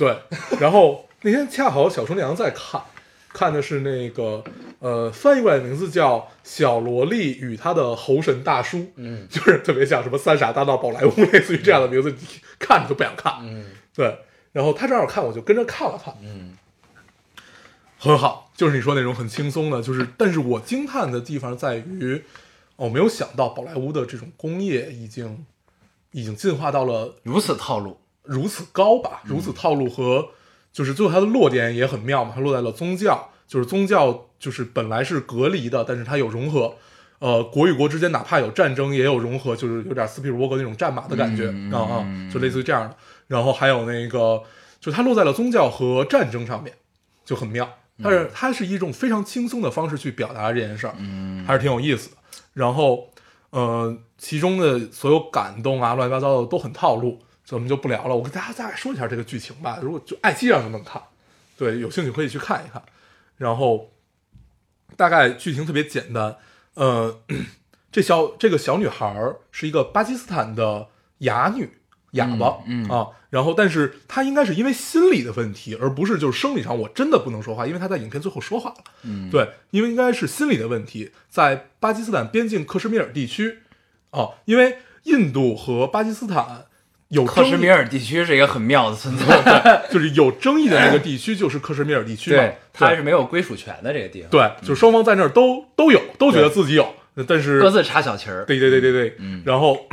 [0.00, 0.16] 对，
[0.58, 2.80] 然后 那天恰好小厨娘在看，
[3.28, 4.42] 看的是那个
[4.78, 12.26] 呃翻译过来的名字叫《小萝莉与她的猴神大叔》，嗯就是特别像什么三傻大闹宝莱坞，类似于这样的名字，你
[12.58, 13.34] 看着就不想看。
[13.42, 14.18] 嗯对，
[14.52, 16.56] 然后他正好看，我就跟着看了看，嗯
[17.98, 22.24] 很好，就是你说那种很轻松的，就是，但是我惊叹的地方在于，
[22.76, 25.44] 哦，我没有想到宝莱坞的这种工业已经
[26.12, 27.99] 已经进化到了如此套路。
[28.24, 30.28] 如此高吧，如此套路和
[30.72, 36.74] 就是最后它的落点也很妙嘛，它落在了宗教，就是宗教就是本来是隔离的，但是它有融合。
[37.18, 42.96] 呃，国与国之间哪怕有战争，也有融合，就是有点斯皮尔伯格那种战马的感觉嗯啊啊，就类似于这样的。
[43.26, 44.42] 然后还有那个，
[44.80, 46.74] 就它落在了宗教和战争上面，
[47.22, 47.68] 就很妙。
[48.02, 52.16] 但是它是一种非常轻松的方式去表达这件事儿，嗯还是挺有意思的。
[52.54, 53.10] 然后，
[53.50, 57.18] 呃，其中的所有感动啊，乱七八糟的都很套路，
[57.50, 58.16] 我们就不聊了。
[58.16, 59.78] 我跟大家大概说一下这个剧情吧。
[59.82, 61.02] 如果就爱奇艺上就能看，
[61.56, 62.82] 对，有兴趣可以去看一看。
[63.36, 63.90] 然后，
[64.96, 66.36] 大概剧情特别简单，
[66.74, 67.20] 呃，
[67.90, 70.88] 这小这个小女孩儿是一个巴基斯坦的
[71.18, 71.70] 哑女，
[72.12, 83.60] 哑巴，嗯嗯啊，然后但是她应该是因为心理的问题，而不是就是生理上我真的不能说话，因为她在影片最后说话了，嗯，对，因为应该是心理的问题，在巴基斯坦边境克什米尔地区，
[84.10, 86.66] 哦，因为印度和巴基斯坦
[87.10, 96.94] 有克什米尔地区是一个很妙的存在， 就是有争议的那个地区就是克什米尔地区嘛，对，它是没有归属权的这个地方，对，就双方在那儿都都有，都觉得自己有，
[97.26, 99.86] 但是各自插小旗儿，对对对对对，嗯然后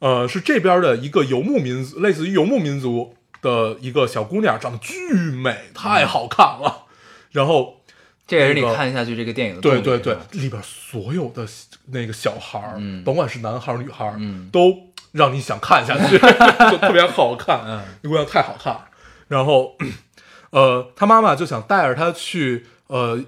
[0.00, 6.86] 呃是这边的一个游牧民族，类似于游牧民族的一个小姑娘，长得巨美，太好看了。
[7.30, 7.80] 然后
[8.26, 11.46] 这也是你那个看下去这个电影的对对对，里边所有的
[11.92, 14.76] 那个小孩儿，嗯甭管是男孩儿女孩儿，嗯都
[15.12, 16.18] 让你想看下去，
[16.70, 17.60] 就特别好看。
[17.66, 18.84] 嗯那姑娘太好看了。
[19.28, 19.76] 然后，
[20.50, 23.20] 呃，他妈妈就想带着她去呃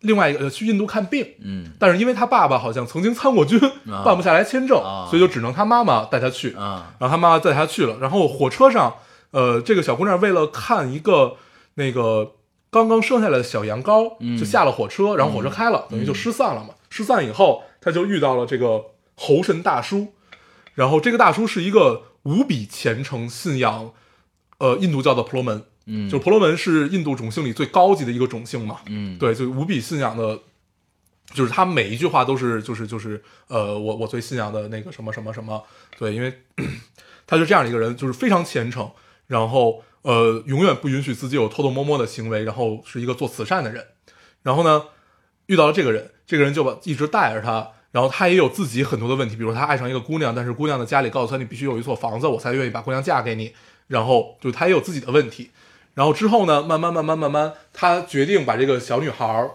[0.00, 3.58] 另外一个呃去印度看病，嗯但是因为他爸爸好像曾经参过军，
[3.90, 6.54] 啊办不下来签证，啊所以就只能他妈妈带他去。
[6.54, 7.96] 啊然后他妈妈带他去了。
[8.00, 8.94] 然后火车上，
[9.32, 11.36] 呃，这个小姑娘为了看一个
[11.74, 12.32] 那个
[12.70, 16.70] 刚刚生下来的小羊羔，嗯就下了火车，然后火车开了，等于就失散了嘛。
[16.88, 18.80] 失散以后，她就遇到了这个
[19.16, 20.12] 猴神大叔，
[20.80, 23.92] 然后这个大叔是一个无比虔诚信仰，
[24.56, 29.18] 呃，印度教的婆罗门，嗯，就婆罗门是印度种姓里最高级的一个种姓嘛，嗯。
[29.18, 30.40] 对，就无比信仰的，
[31.34, 35.62] 就是他每一句话都是就是就是呃，我我最信仰的那个什么什么什么，
[35.98, 36.32] 对，因为
[37.26, 38.90] 他是这样的一个人，就是非常虔诚，
[39.26, 43.86] 然后呃，永远不允许自己有偷偷摸摸的行为，然后是一个做慈善的人，
[44.44, 44.84] 然后呢，
[45.44, 47.72] 遇到了这个人，这个人就把一直带着他。
[47.92, 53.52] 然后他也有自己很多的问题，比如他爱上一个姑娘，但是姑娘的家里告诉他你必须有一所房子，我才愿意把姑娘嫁给你。
[53.88, 55.50] 然后就他也有自己的问题，
[55.94, 59.50] 然后之后呢，慢慢慢慢慢慢，他决定把这个小女孩儿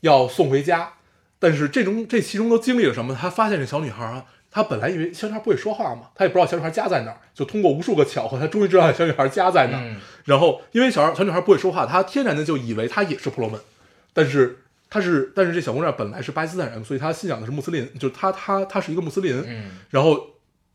[0.00, 0.92] 要送回家，
[1.38, 3.16] 但是这种这其中都经历了什么？
[3.18, 9.84] 他发现这小女孩儿啊，他本来以为小女孩不会说话嘛，他也不知道小女孩家在哪儿，就通过无数个巧合，他终于知道小女孩家在哪儿。
[9.86, 13.58] 嗯然后因为小小女孩不会说话，他天然的就以为她也是婆罗门，
[14.12, 14.59] 但是
[14.90, 19.42] 她是，但是这小姑娘本来是巴基斯坦人，所以她信仰的是穆斯林，就是她她她是一个穆斯林。
[19.46, 20.20] 嗯然后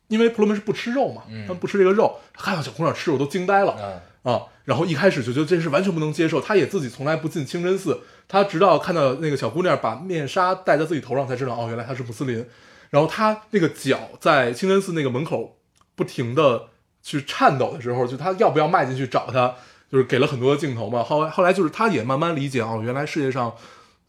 [0.07, 3.75] 因为婆罗门是不吃肉嘛，嗯他们不吃这个肉，看到小姑娘吃肉都惊呆了。
[3.79, 12.43] 嗯啊，然后一开始就觉得这是完全不能接受，她也自己从来不进清真寺，她直到看到那个小姑娘把面纱戴在自己头上，才知道哦，原来她是穆斯林。
[12.89, 15.59] 然后她那个脚在清真寺那个门口
[15.93, 16.69] 不停的
[17.03, 19.53] 去颤抖的时候，就她要不要迈进去找她，
[19.91, 21.03] 就是给了很多的镜头嘛。
[21.03, 23.53] 后来后来就是她也慢慢理解哦，原来世界上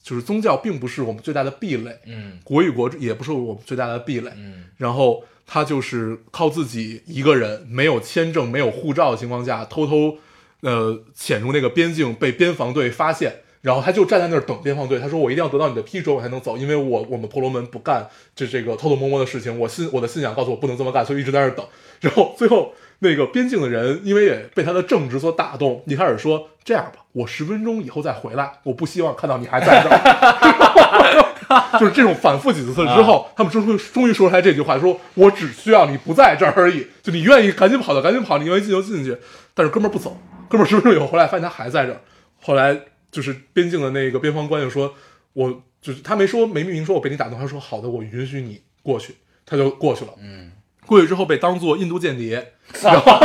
[0.07, 4.31] 就是宗教并不是我们最大的壁垒，嗯国与国也不是我们最大的壁垒。
[4.37, 10.17] 嗯然后他就是靠自己一个人，没有签证、没有护照的情况下，偷偷
[10.61, 15.01] 呃潜入那个边境，被边防队发现，然后他就站在那儿等边防队。
[15.01, 19.59] 他说：“我一定要得到你的批准，我才能走，因为我我们婆罗门不干这这个偷偷摸摸的事情。
[19.59, 21.67] 我信我的信仰告诉我不能这么干，所以一直在那儿等。
[22.01, 31.27] 然后最后那个边境的人，因为也被他的正直所打动，一开始说：这样吧，我十分钟以后再回来，我不希望看到你还在这儿。
[31.79, 39.17] ”就是这种反复几次之后，他们终于终于说出来这句话，说我只需要你不在这儿而已，就你愿意赶紧跑就赶紧跑，你愿意进就进去。
[39.55, 40.17] 但是哥们儿不走，
[40.49, 42.01] 哥们儿十分钟以后回来发现他还在这儿。
[42.41, 42.77] 后来
[43.13, 44.93] 就是边境的那个边防官就说，
[45.35, 50.11] 我就是他没说没明说我被你打动，他说好的，我允许你过去，他就过去了。
[50.21, 50.51] 嗯，
[50.87, 53.19] 过去之后被当做印度间谍， 然后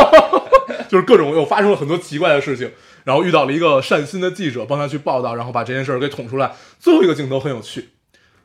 [0.89, 2.72] 就是各种又发生了很多奇怪的事情，
[3.03, 6.53] 然后遇到了一个善心的记者帮他去报道，然后把这件事儿给捅出来。
[6.80, 7.89] 最后一个镜头很有趣，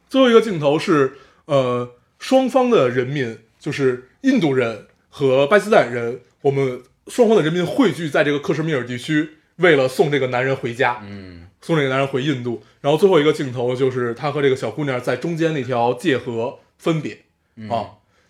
[0.08, 11.00] 最后一个镜头是呃双方的人民，就是印度人和巴基斯坦人，我们双方的人民汇聚在这个克什米尔地区，为了送这个男人回家。
[11.02, 17.24] 嗯送这个男人回印度，然后最后一个镜头就是他和这个小姑娘在中间那条界河分别
[17.56, 17.86] 嗯啊。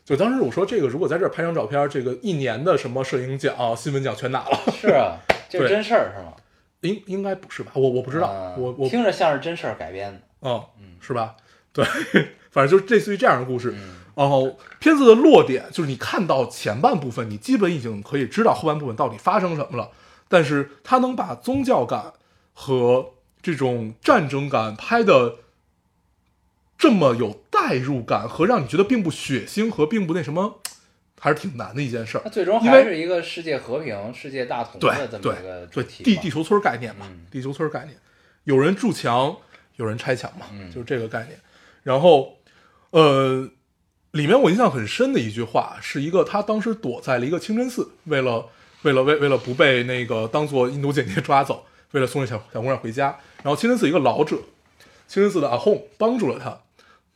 [0.06, 4.58] 就当时我说这个如果在这儿拍张照片，这个一年的什么摄影奖、 新闻奖全拿了。
[4.72, 5.18] 是啊，
[5.50, 6.32] 这是真事儿是吗？
[6.82, 7.72] 应应该不是吧？
[7.74, 10.20] 我我不知道，啊我我听着像是真事儿改编的。
[10.78, 11.34] 嗯是吧？
[11.74, 11.84] 对，
[12.50, 13.72] 反正就是类似于这样的故事。
[13.76, 19.90] 嗯然后片子的落点就是你看到前半部分，你基本已经可以知道后半部分到底发生什么了，
[20.26, 22.14] 但是它能把宗教感
[22.54, 23.10] 和
[23.42, 25.34] 这种战争感拍的
[26.78, 30.60] 这么有代入感，和让你觉得并不血腥和并不那什么，
[31.18, 32.20] 还是挺难的一件事儿。
[32.24, 32.30] 它。
[32.30, 35.66] 最终还是一个世界和平、世界大同对的这么对一个
[36.04, 37.26] 地地球村概念嘛，嗯。
[37.30, 37.96] 地球村概念，
[38.44, 39.36] 有人筑墙，
[39.76, 40.70] 有人拆墙嘛，嗯。
[40.70, 41.38] 就是这个概念。
[41.82, 42.36] 然后，
[42.90, 43.48] 呃，
[44.10, 48.46] 里面我印象很深的一句话，是一个他当时躲在了一个清真寺，为了
[48.82, 54.36] 为了为为了不被那个当做印度间谍抓走，为了送这小小姑娘回家，然后清真寺一个老者，
[55.08, 56.60] 清真寺的阿訇帮助了他，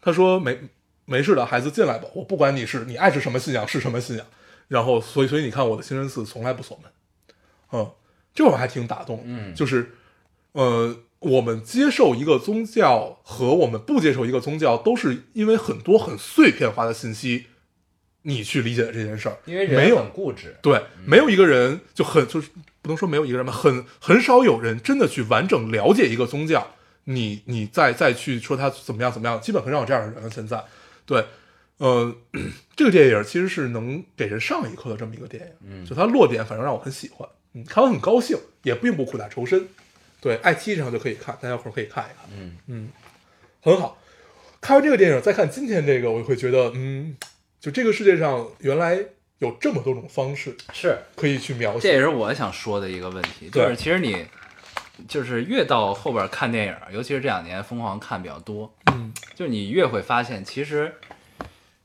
[0.01, 0.59] 他说没
[1.05, 4.27] 没事的，孩子进来吧，我不管你是你爱是什么信仰是什么信仰，
[4.69, 6.93] 然后所以所以你看我的清真寺从来不锁门，
[7.73, 7.91] 嗯，
[8.35, 9.55] 这我还挺打动，嗯。
[9.55, 9.95] 就是
[10.53, 17.47] 呃，我们接受一个宗教和我们不接受一个宗教，都是因为很多很碎片化的信息，
[18.23, 22.49] 你去理解的这件事儿，因为人没有很固执，对，没有一个人就很就是
[22.83, 26.75] 不能说没有一个人吧，很很少有人真的去完整了解一个宗教，
[27.11, 30.31] 你你再再去说他怎么样怎么样，基本很少有这样的人了。
[30.31, 30.63] 现在，
[31.05, 31.25] 对，
[31.79, 32.15] 呃，
[32.77, 39.67] 这个电影其实是能给人上一课的这么一个电影，嗯就它落点反正让我很喜欢，嗯，看完很高兴，也并不苦大仇深，
[40.21, 42.89] 对，爱奇艺上就可以看，大家伙儿可以看一看，嗯嗯，
[43.61, 43.99] 很好。
[44.61, 47.17] 看完这个电影，再看今天这个，我会觉得，嗯，
[47.59, 48.99] 就这个世界上原来
[49.39, 51.99] 有这么多种方式是可以去描写这也。
[51.99, 54.27] 是我想说的一个问题，就是其实你
[55.09, 60.95] 就是越到后边看电影，尤其是这两年疯狂看比较多，嗯，就是你越会发现，其实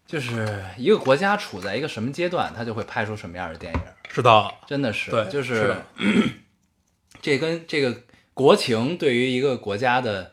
[0.06, 5.76] 就是一个国家处在一个什么阶段，它就会拍出什么样的电影，是的，真的是，对就是是
[7.22, 8.02] 这跟这个
[8.34, 10.32] 国情对于一个国家的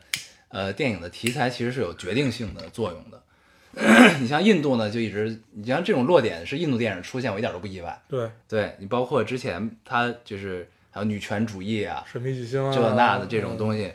[0.49, 3.21] 呃电影的题材其实是有决定性的作用的。
[4.21, 7.99] 你像印度呢，就一直你像这种落点是印度电影出现，我一点都不意外。
[8.07, 13.91] 对，对你包括之前他就是还有女权主义啊，神秘巨星啊，这那的这种东西，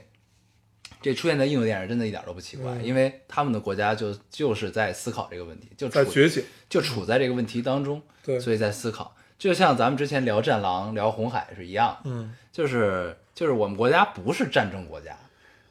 [1.00, 2.84] 这出现在印度电影真的一点都不奇怪，嗯。
[2.84, 6.02] 因为他们的国家就就是在思考这个问题，就处
[6.68, 8.40] 就处在这个问题当中，对。
[8.40, 9.14] 所以在思考。
[9.38, 15.16] 就像咱们之前聊《战狼》、聊《红海》是一样的，嗯，就是就是我们国家不是战争国家，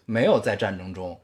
[0.05, 1.19] 没有在战争中。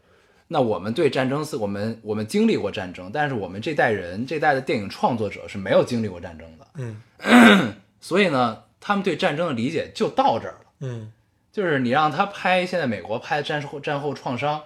[0.49, 7.01] 那我们对战争是我们我们经历过战争，但是我们这代人这代的电影创作者是没有经历过战争的，嗯。
[8.01, 10.66] 所以呢，他们对战争的理解就到这儿了。
[10.82, 11.10] 嗯，
[11.54, 14.62] 就是你让他拍现在美国拍战后战后创伤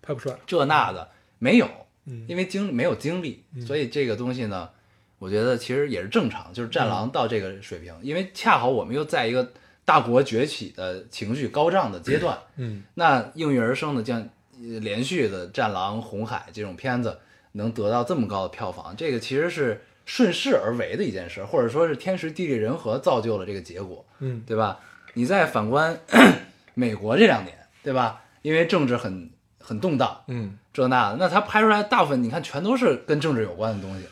[0.00, 1.68] 拍不出来，这那的没有，
[2.04, 2.24] 嗯。
[2.28, 4.70] 因为经没有经历，所以这个东西呢，
[5.18, 9.52] 我觉得其实也是正常，就是战嗯狼到这个水平，因为恰好我们又在一个
[9.84, 12.84] 大国崛起的情绪高涨的阶段，嗯。
[12.94, 17.18] 那应运而生的这样呃连续的战狼、红海这种片子
[17.52, 24.02] 能得到这么高的票房，这个其实是顺势而为的一件事，或者说是天时地利人和造就了这个结果。
[24.20, 24.80] 嗯对吧？
[25.12, 26.00] 你再反观
[26.72, 28.22] 美国这两年，对吧？
[28.40, 29.30] 因为政治很
[29.60, 34.06] 很动荡，嗯，这那的，那他拍出来大部分你看全都是跟政治有关的东西，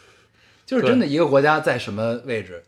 [0.66, 2.62] 就是真的一个国家在什么位置，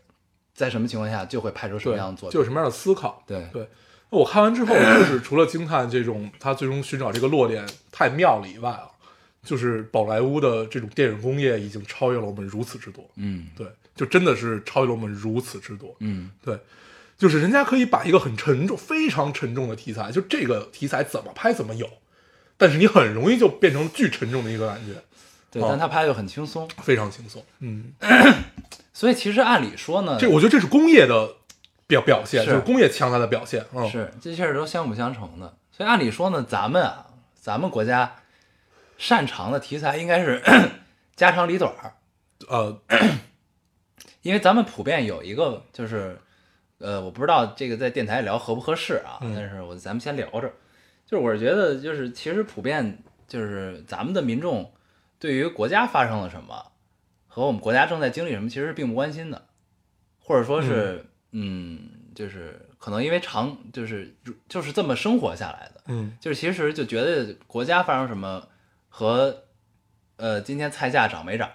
[0.55, 2.33] 在什么情况下就会拍出什么样的作，品。
[2.33, 3.67] 就有什么样的思考，对对。
[4.09, 8.89] 我看完之后，就是除了惊叹这种他最终寻找这个落点太妙了以外啊，
[9.49, 16.59] 就是宝莱坞的这种电影工业已经超越了我们如此之多，嗯对，就真的是超越了我们如此之多，嗯对，
[17.17, 21.89] 就是人家可以把一个很沉重、非常沉重的题材，就这个题材怎么拍怎么有，
[22.57, 25.01] 但是你很容易就变成巨沉重的一个感觉，
[25.49, 27.43] 对，哦但他拍的又很轻松，非常轻松。
[27.61, 27.91] 嗯，
[28.93, 31.27] 所以其实按理说呢，这我觉得这是工业的
[31.87, 33.65] 表表现，是就是工业强大的表现。
[33.73, 35.55] 嗯，是这些事都相辅相成的。
[35.71, 37.07] 所以按理说呢，咱们啊，
[37.41, 38.13] 咱们国家
[38.99, 40.43] 擅长的题材应该是
[41.15, 41.93] 家长里短儿，
[42.49, 42.81] 呃，
[44.21, 46.19] 因为咱们普遍有一个就是，
[46.79, 49.33] 呃，我不知道这个在电台聊合不合适啊，嗯。
[49.33, 50.53] 但是我咱们先聊着，
[51.05, 54.71] 就是我是觉得就是其实普遍就是咱们的民众
[55.17, 56.71] 对于国家发生了什么
[57.25, 59.47] 和我们国家正在经历什么其实是并不关心的，
[60.19, 61.95] 或者说是嗯。
[62.15, 64.13] 就是可能因为长就是
[64.49, 66.17] 就是这么生活下来的，嗯。
[66.19, 68.45] 就是其实就觉得国家发生什么
[68.89, 69.43] 和
[70.17, 71.49] 呃今天菜价涨没涨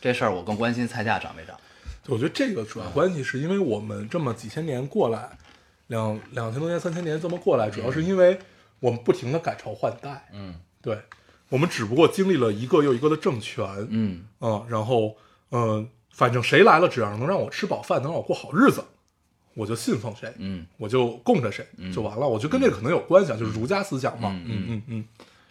[0.00, 1.56] 这事儿，我更关心菜价涨没涨。
[2.06, 5.38] 我觉得这个主要关系是因为我们这么几千年过来，
[5.86, 8.38] 两两千多年、三千年这么过来，主要是因为
[8.80, 10.28] 我们不停的改朝换代。
[10.32, 11.00] 嗯对，
[11.48, 15.16] 我们只不过经历了一个又一个的政权，嗯嗯，然后
[15.50, 18.84] 嗯、呃反正谁来了，只要能让我吃饱饭，能让我过好日子，
[19.54, 22.28] 我就信奉谁，嗯，我就供着谁就完了。
[22.28, 24.28] 我觉得跟这个可能有关系啊，就是儒家思想嘛。
[24.30, 25.04] 嗯嗯嗯嗯，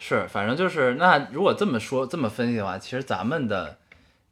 [0.04, 3.78] 是，反正就是那如果这么说这么分析的话，其实咱们的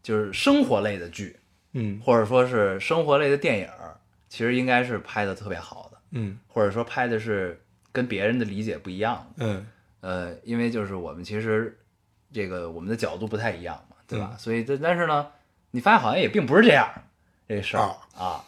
[0.02, 1.36] 就是生活类的剧，
[1.74, 3.96] 嗯或者说是生活类的电影儿，
[4.28, 7.60] 其实应该是拍的特别好的，嗯或者说拍的是
[7.92, 9.46] 跟别人的理解不一样的。
[9.46, 9.64] 嗯
[10.00, 11.78] 呃，因为就是我们其实
[12.32, 14.30] 这个我们的角度不太一样嘛，对吧？
[14.32, 15.28] 嗯所以但但是呢，
[15.70, 16.90] 你发现好像也并不是这样
[17.46, 18.44] 这事儿啊啊，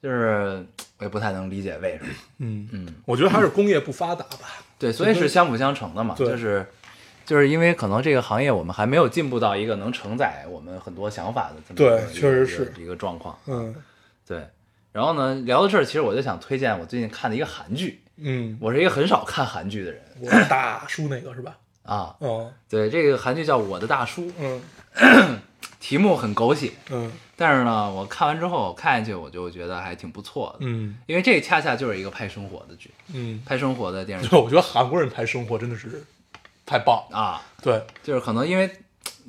[0.00, 0.64] 就是
[0.98, 2.12] 我也不太能理解为什么。
[2.38, 4.46] 嗯，嗯，我觉得还是工业不发达吧。
[4.80, 6.66] 对，所以是相辅相成的嘛，就是
[7.24, 13.38] 就是因为可能这个行业我们还没有进步到一个能承载我们很多想法的这么对一个确实一个是一个状况。
[13.46, 13.72] 嗯
[14.26, 14.44] 对，
[14.92, 18.02] 然后呢，聊到这儿，其实我就想推荐我最近看的一个韩剧。
[18.16, 21.56] 嗯，我是一个很少看韩剧的人我大叔那个是吧？
[21.82, 22.14] 啊。
[22.20, 24.60] 哦，对，这个韩剧叫《我的大叔》，嗯
[25.78, 27.10] 题目很狗血，嗯。
[27.36, 30.58] 但是呢，我看完之后看下去，我就觉得还挺不错的。
[30.60, 30.96] 嗯。
[31.06, 36.04] 因为这恰恰就是一个拍生活的剧，嗯，拍生活的电视剧对， 我觉得韩国人拍生活真的是
[36.66, 37.16] 太棒了。
[37.16, 38.70] 啊，对，就是可能因为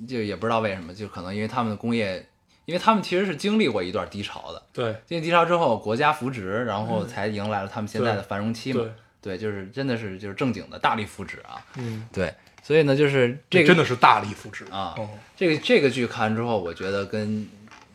[0.07, 2.27] 就也不知道为什么，就可能因为他们的工业，
[2.65, 4.95] 因为他们其实是经历过一段低潮的，对。
[5.05, 8.81] 经历低潮之后，国家扶植，然后才迎来了他们现在的繁荣期嘛。
[9.21, 11.63] 对，对，就是真的是就是正经的大力扶植啊。
[11.77, 12.33] 嗯，对，
[12.63, 17.47] 所以呢，就是这个真的是大力扶持啊哦这个这个剧看完之后，我觉得跟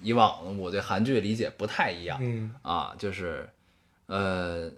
[0.02, 2.18] 以往我对韩剧的理解不太一样。
[2.20, 3.48] 嗯啊，就是，
[4.06, 4.70] 呃，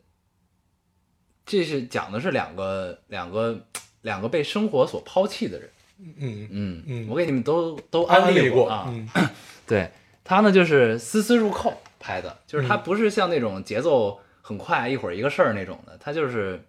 [1.46, 3.58] 这是讲的是两个两个
[4.02, 5.70] 两个被生活所抛弃的人。
[6.00, 8.86] 嗯嗯嗯我给你们都都安利过啊。
[8.88, 9.08] 嗯
[9.66, 9.90] 对
[10.22, 16.62] 他呢，就是丝丝入扣拍的，就是他不是像那种节奏很快，一会儿一个事儿那种的，他就是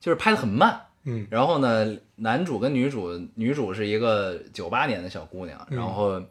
[0.00, 0.86] 就是拍的很慢。
[1.04, 1.26] 嗯。
[1.30, 5.76] 然后呢，男主跟女主，女主是一个九八年的小姑娘，嗯。
[5.76, 6.22] 然后，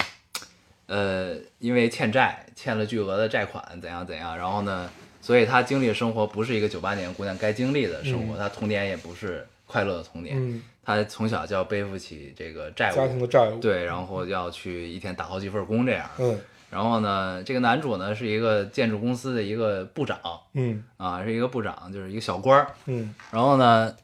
[0.87, 4.89] 呃，因为欠债，欠了巨额的债款，怎样怎样，然后呢，
[5.21, 8.37] 所以她经历的生活不是一个九八年姑娘该经历的生活，嗯。
[8.37, 12.95] 她童年也不是快乐的童年，嗯，她从小就要背负起这个债务。
[12.95, 16.39] 家庭务，的债务，，对，然后要去一天打好几份工这样，嗯。
[16.71, 20.19] 然后呢，这个男主呢是一个建筑公司的一个部长。
[20.53, 20.83] 嗯。
[20.97, 23.13] 啊，是一个部长，就是一个小官儿，嗯。
[23.31, 23.95] 然后呢，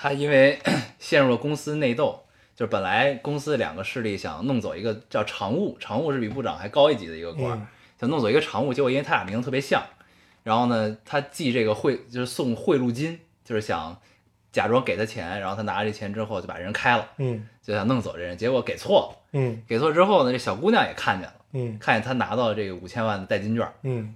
[0.00, 0.56] 他因为
[1.00, 2.22] 陷入了公司内斗，
[2.54, 7.66] 就是本来公司两个势力想弄走一个叫常务，常务是比部长还高一级的一个官儿，嗯。
[7.98, 9.82] 想弄走一个常务，结果因为他俩名字特别像，
[10.44, 13.98] 然后呢，他寄这个贿就是送贿赂金，就是想
[14.52, 17.48] 假装给他钱，然后他拿着这钱之后就把人开了，嗯。
[17.60, 19.60] 就想弄走这人，结果给错了，嗯。
[19.66, 21.76] 给错之后呢，这小姑娘也看见了，嗯。
[21.80, 24.14] 看见他拿到这个五千万的代金券，嗯。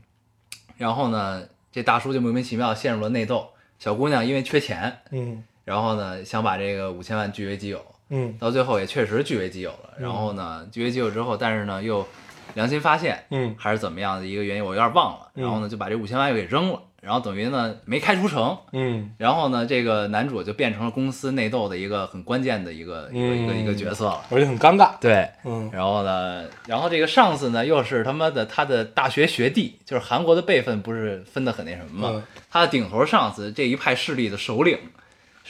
[0.76, 5.01] 然后呢，这大叔就莫名其妙陷入了内斗，小姑娘因为缺钱。
[5.11, 9.95] 嗯然后呢，想把这个五千万据为己有，嗯到最后也确实据为己有了。
[9.99, 12.07] 然后呢，据为己有之后，但是呢又
[12.55, 15.31] 良心发现，嗯还是怎么样的一个原因，我有点忘了。
[15.35, 18.57] 嗯然后呢，就把这五千万又给扔了，然后等于呢没开除成。
[18.73, 24.21] 嗯然后呢，这个男主就变成了公司内斗的一个很关键的一个一个一个一个角色了。
[24.31, 32.15] 而且很尴尬，对，嗯然后呢，然后这个上司呢又是他妈的他的大学学弟，就是韩国的辈分不是分的很那什么吗？
[32.17, 34.77] 嗯他的顶头上司这一派势力的首领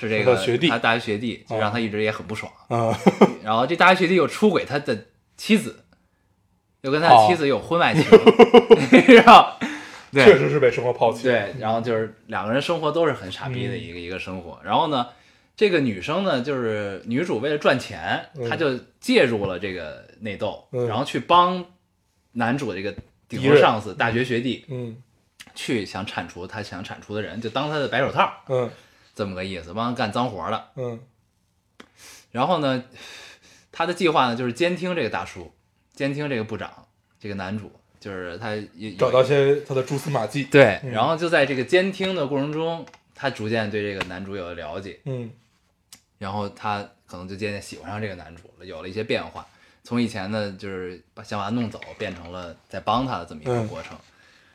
[0.09, 2.51] 是这个学弟他大学学弟，就让他一直也很不爽。
[2.69, 2.95] 嗯
[3.43, 5.85] 然后这大学学弟又出轨他的妻子，
[6.83, 7.27] 又跟他哦。
[7.27, 8.05] 的妻子有婚外情，
[9.15, 9.53] 然后
[10.13, 10.25] 对。
[10.25, 14.61] 确实是被生活抛弃，，对，然后就是两个人生活都是很傻逼的一个、一个生活。
[14.65, 15.09] 然后呢，
[15.57, 20.87] 这个女生呢，就是女主为了赚钱，嗯她就介入了这个内斗，嗯。
[20.87, 21.65] 然后去帮
[22.33, 22.95] 男主这个
[23.29, 24.97] 顶头上司大学学弟嗯。
[25.55, 28.71] 去想铲除他想铲除的人，就当他的白手套，嗯
[29.15, 30.69] 这么个意思，帮他干脏活的。
[30.77, 31.01] 嗯
[32.31, 32.83] 然后呢，
[33.71, 35.53] 他的计划呢就是监听这个大叔，
[35.93, 36.87] 监听这个部长，
[37.21, 45.31] 这个男主，就是他有有找到些他的蛛丝马迹，对，嗯然后就在这个监听的过程中，他逐渐对这个男主有了了解，嗯
[46.19, 49.47] 然后他可能就渐渐喜欢上这个男主了，有了一些变化。
[49.85, 53.99] 从以前呢，就是把想把他弄走，变成了在帮他的这么一个嗯过程。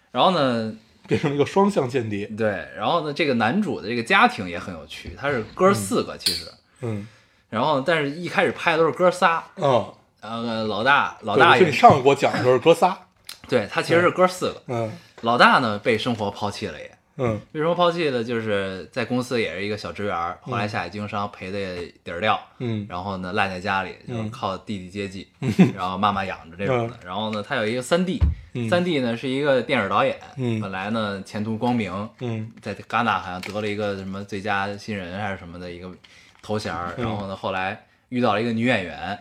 [0.09, 0.73] 然后呢，
[1.09, 6.51] 变成了一个双向间谍，对，然后呢，这个男主的这个家庭也很有趣，他是哥四个其实，
[6.81, 7.07] 嗯。
[7.49, 12.97] 然后但是一开始拍的都是哥仨，嗯，呃，老大老大也就你上次给我讲的时候是哥仨，
[13.47, 14.91] 对他其实是哥四个，嗯。
[15.21, 16.96] 老大呢被生活抛弃了也。
[17.17, 17.39] 嗯。
[17.51, 18.23] 为什么抛弃了？
[18.23, 22.85] 就是在公司也是一个小职员，后来下海经商赔的底儿掉，嗯。
[22.89, 24.31] 然后呢赖在家里，就是嗯。
[24.31, 25.27] 靠弟弟接济，
[25.75, 26.97] 然后妈妈养着这种的。
[27.03, 28.19] 然后呢，他有一个三弟，
[28.53, 28.69] 嗯。
[28.69, 30.61] 三弟呢是一个电影导演，嗯。
[30.61, 32.51] 本来呢前途光明，嗯。
[32.61, 35.91] 在戛纳好像得了一个什么最佳新人还是什么的一个
[36.41, 39.19] 头衔然后呢，后来遇到了一个女演员，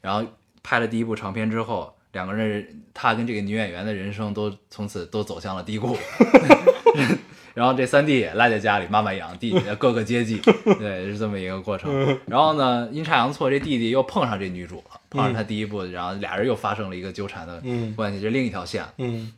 [0.00, 0.24] 然后
[0.62, 5.96] 拍了第一部长片之后，两个人他跟这个女演员的人生都从此都走向了低谷。
[7.58, 10.40] 然后这三弟也赖在家里，妈妈养，弟弟各个接济，
[10.78, 12.16] 对，是这么一个过程。
[12.26, 18.84] 然后呢，阴差阳错，这弟弟又碰上这女主了，碰上他第一部，然后俩人又发生了一个纠缠的嗯关系，这是另一条线。
[18.98, 19.32] 嗯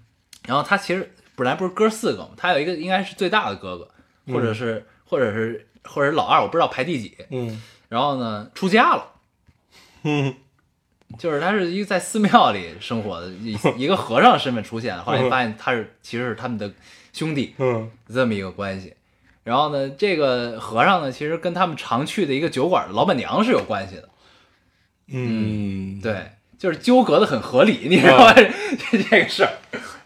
[0.46, 3.88] 然后他其实本来不是哥四个嘛，他有一个应该是最大的哥哥，
[4.30, 7.16] 或者是或者是或者是老二，我不知道排第几。
[7.30, 9.06] 嗯然后呢，出家了，
[10.02, 10.34] 嗯
[11.18, 16.70] 就是他是一个在寺庙里生活的一一个和尚身份出现，后来发现他是其实是他们的
[17.12, 18.94] 兄弟嗯这么一个关系。
[19.42, 24.08] 然后呢，这个和尚呢，其实跟他们常去的一个酒馆的老板娘是有关系的。
[25.08, 28.34] 嗯，对，就是纠葛的很合理，你知道吗？
[28.36, 29.52] 这这个事儿，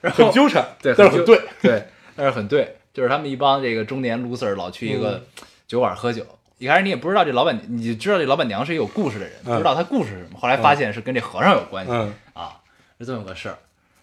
[0.01, 1.87] 然后很纠缠，对，但是很对，对，
[2.17, 6.25] 但是很对，就是他们一帮这个中年 loser 老去一个嗯酒馆喝酒。
[6.59, 10.39] 一开始你也不知道这老板，你知道这老板娘是一个有故事的人，嗯不知道她故事是什么。
[10.39, 12.61] 后来发现是跟这和尚有关系、嗯啊，
[12.99, 13.59] 是这么个事儿。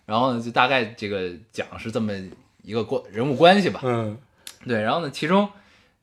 [0.05, 2.13] 然后呢，就大概这个讲是这么
[2.61, 3.81] 一个关人物关系吧。
[3.83, 4.17] 嗯。
[4.65, 5.49] 对，然后呢，其中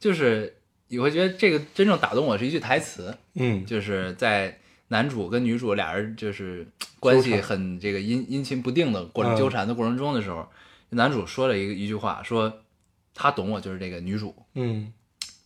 [0.01, 0.57] 就是
[0.89, 3.65] 你会觉得这个真正打动我是一句台词，嗯。
[3.65, 6.67] 就是在男主跟女主俩人就是
[6.99, 10.49] 关系很这个阴阴晴不定的过程嗯纠缠的过程中的时候，
[10.91, 12.63] 男主说了一个一句话，说
[13.15, 14.35] 他懂我，就是这个女主。
[14.55, 14.93] 嗯。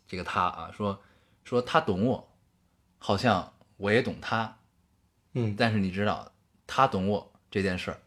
[0.06, 1.00] 这个他啊，说
[1.44, 2.28] 说他懂我，
[2.98, 4.56] 好像我也懂他，
[5.32, 5.54] 嗯。
[5.58, 6.32] 但是你知道
[6.66, 7.98] 他懂我这件事儿，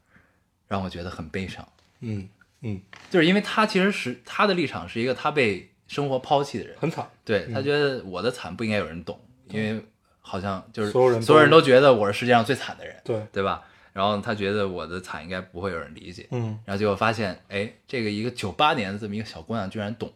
[0.67, 1.67] 让我觉得很悲伤，
[1.99, 2.29] 嗯
[2.67, 9.79] 嗯，就是因为他其实是他的立场是一个他被生活抛弃的人，很惨，对他觉得我的惨不应该有人懂，因为
[10.19, 13.63] 好像就是所有人都所有人都觉得我是世界上最惨的人，对，对吧？
[13.93, 16.59] 然后他觉得我的惨应该不会有人理解，嗯。
[16.65, 20.11] 然后结果发现，哎，这个一个九八年的这么一个小姑娘居然懂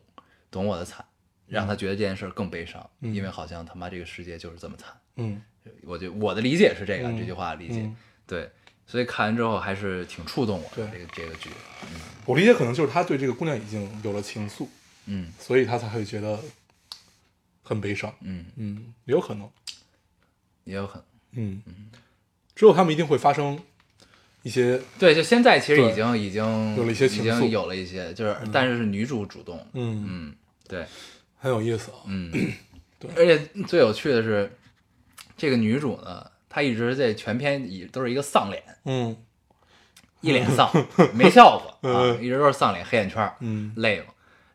[0.51, 1.05] 懂我的惨，
[1.47, 3.13] 让他觉得这件事儿更悲伤，嗯。
[3.15, 4.91] 因为好像他妈这个世界就是这么惨。
[5.15, 5.41] 嗯。
[5.83, 7.17] 我就我的理解是这个、嗯。
[7.17, 7.95] 这句话的理解，嗯。
[8.27, 8.49] 对，
[8.89, 10.99] 所以看完之后还是挺触动我的对。
[10.99, 11.49] 这个这个剧，
[12.25, 14.65] 我理解可能就是他对这个姑娘已经有了情愫，
[15.05, 15.31] 嗯。
[15.39, 16.39] 所以他才会觉得
[17.61, 19.47] 很悲伤，嗯，嗯，也有可能，
[20.63, 21.03] 也有可能。
[21.33, 21.61] 嗯。
[21.67, 21.91] 嗯。
[22.55, 23.59] 之后他们一定会发生
[24.41, 27.27] 一些，对，就现在其实已经已经有了一些情愫。
[27.37, 30.35] 已经有了一些，就是、但是是女主主动，嗯，嗯，
[30.67, 30.83] 对，
[31.37, 32.31] 很有意思啊，嗯，
[32.97, 33.11] 对。
[33.15, 34.51] 而且最有趣的是，
[35.37, 39.15] 这个女主呢，她一直在全篇以都是一个丧脸，嗯。
[40.21, 40.69] 一脸丧，
[41.15, 43.71] 没笑过啊，嗯一直都是丧脸，黑眼圈，嗯。
[43.77, 44.05] 累了。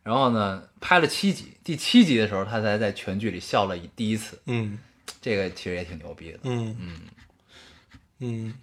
[0.02, 4.78] 然后呢，拍了七集，第七集的时候，他才在全剧里笑了一第一次，嗯。
[5.22, 6.40] 这个其实也挺牛逼的。
[6.42, 6.76] 嗯。
[6.78, 7.00] 嗯。
[8.18, 8.54] 嗯，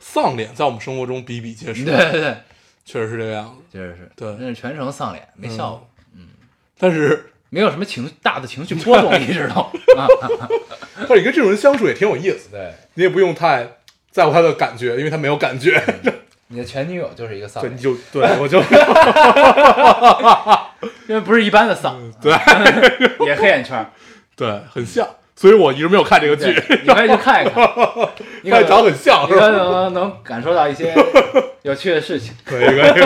[0.00, 2.36] 丧脸在我们生活中比比皆是，对对对，
[2.84, 4.34] 确实是这个样子，确实是，对。
[4.40, 6.26] 那是全程丧脸，没笑过，嗯。
[6.76, 10.08] 但是没有什么情大的情绪波动， 你知道吗？
[11.08, 13.66] 但是你跟这种人相处也挺有意思，对，你也不用太
[14.10, 15.82] 在乎他的感觉，因为他没有感觉，
[16.48, 18.60] 你的前女友就是一个丧对，你，就对我就
[21.08, 22.32] 因为不是一般的丧，对
[23.26, 23.84] 也黑眼圈。
[24.36, 27.62] 对很像，所以我一直没有看这个剧，对，你可以去看一看，
[28.42, 29.56] 你可能他长得很像，你可是吧？
[29.58, 30.92] 能能感受到一些
[31.62, 32.34] 有趣的事情。
[32.44, 33.02] 可以可以，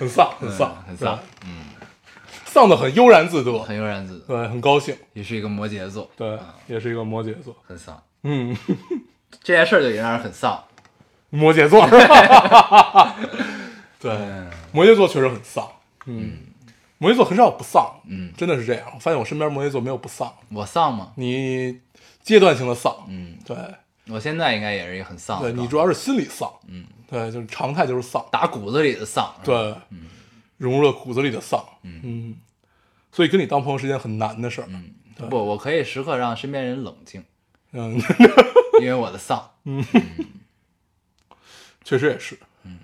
[0.00, 1.48] 很丧很丧嗯很丧，对
[2.54, 6.38] 丧的很悠然自得，很悠然自得，对，很高兴，也是一个摩羯座，对，
[6.68, 8.00] 也是一个摩羯座，很丧。
[8.22, 8.56] 嗯，
[9.42, 10.62] 这件事儿就已经让人很丧。
[11.30, 13.16] 摩羯座是吧？
[13.98, 15.68] 对，嗯摩羯座确实很丧，
[16.06, 16.42] 嗯，
[16.98, 18.84] 摩羯座很少不丧，嗯，真的是这样。
[18.94, 21.10] 我发现我身边摩羯座没有不丧，我丧吗？
[21.16, 21.80] 你
[22.22, 23.56] 阶段性的丧，嗯，对，
[24.06, 25.52] 我现在应该也是一个很丧对。
[25.52, 29.34] 你主要是心理丧，嗯，对，就是常态就是丧，打骨子里的丧。
[29.42, 29.74] 对，
[30.56, 32.36] 融入了骨子里的丧，嗯，
[33.12, 34.90] 所以跟你当朋友是件很难的事儿，嗯。
[35.30, 37.24] 不，我可以时刻让身边人冷静，
[37.72, 38.00] 嗯，
[38.80, 39.50] 因为我的丧。
[39.64, 39.84] 嗯。
[41.84, 42.78] 确实也是，嗯，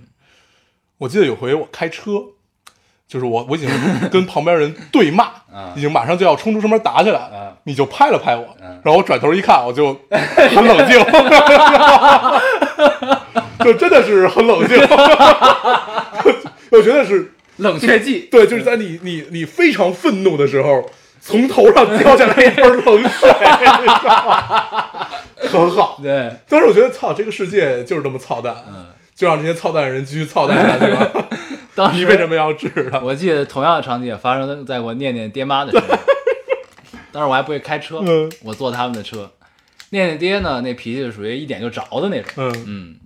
[0.98, 2.10] 我记得有回我开车，
[3.08, 3.68] 就是我我已经
[4.10, 10.98] 跟旁边人对骂，嗯已经马上就要冲出车门打起来了，嗯你就拍了拍我，嗯然后我转头一看，我就 很冷静，
[13.64, 14.76] 就真的是很冷静，
[16.70, 18.28] 我觉得是冷却剂。
[18.30, 20.88] 对，就是在你你你非常愤怒的时候，
[21.20, 23.30] 从头上掉下来一盆冷水，
[25.48, 25.98] 很好。
[26.02, 31.28] 对，但是我觉得，操，这个世界就是这么操蛋，嗯，就让这些操蛋的人继续操蛋下去吧。
[31.74, 32.98] 当时 你为什么要治他？
[33.00, 35.98] 我记得同样的场景也发生在我念念爹妈的身上。
[37.12, 39.30] 当时我还不会开车，嗯我坐他们的车。
[39.90, 42.96] 念念爹呢，那脾气是属于一点就着的那种，嗯嗯。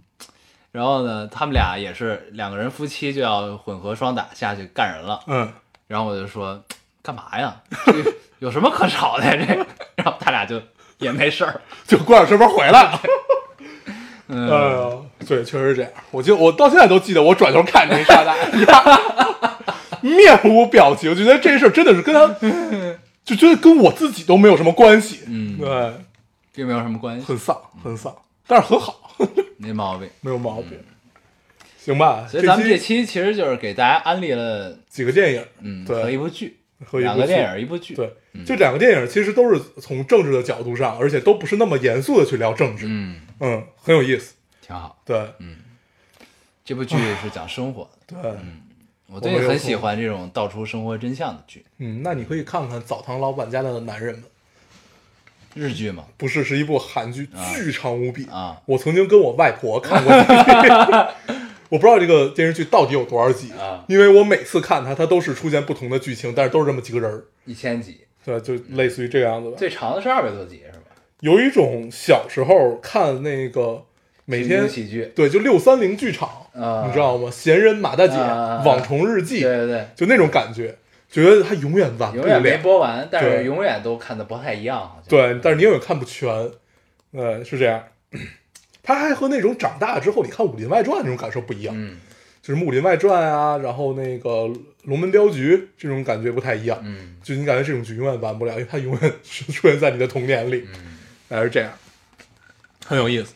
[0.75, 5.21] 然后呢，他们俩也是两个人夫妻就要混合双打下去干人了。
[5.29, 5.49] 嗯，
[5.87, 6.61] 然后我就说，
[7.01, 7.55] 干嘛呀？
[7.87, 7.93] 这
[8.45, 9.37] 有什么可吵的呀？
[9.37, 9.65] 这个，
[9.95, 10.61] 然后他俩就
[10.99, 11.61] 也没事儿。
[11.87, 13.01] 就关上车门回来了。
[14.27, 15.91] 嗯，对，确实是这样。
[16.11, 18.35] 我记得我到现在都记得，我转头看着那沙袋，
[20.01, 22.27] 面无表情，觉得这事儿真的是跟他，
[23.25, 25.21] 就觉得跟我自己都没有什么关系。
[25.29, 25.95] 嗯对，
[26.53, 28.13] 并没有什么关系，很丧，很丧，
[28.49, 29.04] 但是很好，
[29.59, 30.09] 没毛病。
[30.21, 30.79] 没有毛病。
[31.79, 32.27] 行吧？
[32.27, 36.03] 所以咱们这期期其实就是给大家安利了，几个电影，嗯，对。
[36.03, 38.11] 和一部剧，和两个电影，一部剧，对，
[38.47, 44.35] 这两个电影其实都是从政治的角度上，而且都不是那么严肃的去聊政治，嗯，嗯，很有意思。
[44.61, 45.01] 挺好。
[45.05, 45.19] 对。
[45.39, 45.57] 嗯。
[46.65, 48.33] 这部剧是讲生活的，对，
[49.09, 54.23] 我最近很喜欢这种道出生活真相的剧，嗯，那你可以看看《澡堂老板家的男人们》，
[55.55, 58.27] 日剧吗，不是，是一部韩剧，巨长无比。
[58.27, 58.61] 啊。
[58.67, 60.13] 我曾经跟我外婆看过
[61.71, 63.85] 我不知道这个电视剧到底有多少集啊。
[63.89, 69.57] 因为我每次看它，它都是出现不同的剧情，但是都是这么几个人儿，一千集，对，就类似于这个样子吧。
[69.57, 70.87] 最长的是二百多集是吧？
[71.21, 73.85] 有一种小时候看那个
[74.27, 76.85] 每天喜剧，对，就六三零剧场，啊。
[76.87, 77.31] 你知道吗？
[77.31, 78.63] 闲人马大姐、啊。
[78.65, 80.77] 网虫日记，对对对，就那种感觉，
[81.23, 82.59] 觉得它永远完不永远没。
[82.59, 86.29] 播完，但是永远都看的不太一样，对，但是你永远看不全，
[87.13, 87.85] 呃，是这样。
[88.83, 91.99] 他还和那种长大之后你看《武林外传》那种感受不一样，嗯
[92.43, 94.31] 就是《武林外传》啊，然后那个
[94.83, 100.99] 《龙门镖局》这种感觉不太一样，嗯就你感觉这种剧永远完不了，因为它永远是出现在你的童年里，嗯
[101.31, 101.71] 还是这样，
[102.85, 103.35] 很有意思。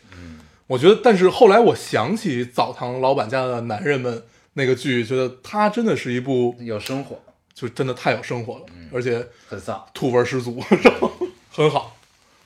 [0.67, 4.13] 我觉得，但是后来我想起《澡堂老板家的男人们》
[4.53, 7.19] 那个剧，觉得它真的是一部，有生活，
[7.59, 9.85] 就真的太有生活了，嗯而且很丧。
[9.93, 11.11] 土味十足， 然后
[11.51, 11.93] 很好，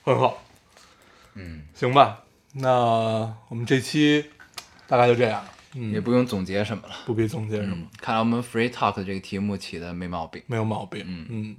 [0.03, 0.41] 很好。
[1.35, 2.71] 嗯，行吧，那
[3.47, 4.25] 我们这期
[4.87, 5.45] 大概就这样，
[5.75, 6.95] 嗯，也不用总结什么了。
[7.05, 10.41] 不必总结什么，嗯，看来我们 free talk 这个题目起的没毛病。
[10.47, 11.03] 没有毛病。
[11.05, 11.57] 嗯嗯，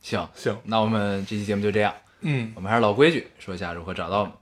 [0.00, 1.92] 行，行，那我们这期节目就这样。
[2.20, 4.32] 嗯，我们还是老规矩，说一下如何找到我们。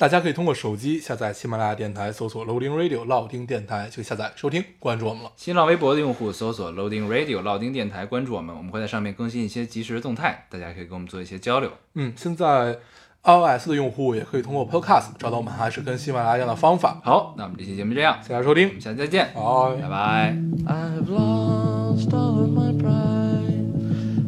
[0.00, 5.30] 大家可以通过手机下载喜马拉雅电台，搜索 Loading Radio 老丁电台，就下载收听，关注我们了。
[5.36, 11.70] 新浪微博的用户搜索 Loading Radio 老丁电台，关注我们，我们会在上面更新一些即时动态，大家可以跟我们做一些交流。
[11.96, 12.78] 嗯，现在
[13.24, 16.98] iOS 的用户也可以通过 Podcast 找到我们，还是跟喜马拉雅一样的方法。
[17.04, 20.34] 好，那我们这期节目这样，谢谢大家收听我们，下期再见，拜拜拜。
[20.66, 23.68] I've lost all of my pride.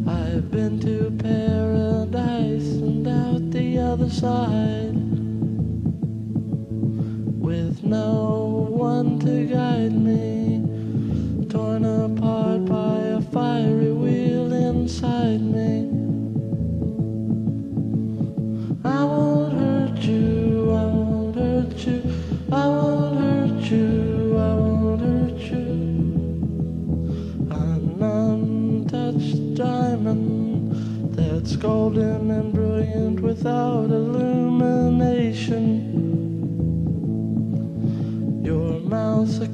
[0.05, 5.12] I've been to paradise and out the other side.
[7.85, 10.62] No one to guide me,
[11.49, 15.91] torn apart by a fiery wheel inside me.
[18.85, 22.03] I won't hurt you, I won't hurt you,
[22.53, 25.68] I won't hurt you, I won't hurt you.
[27.51, 34.32] An untouched diamond that's golden and brilliant without illumination.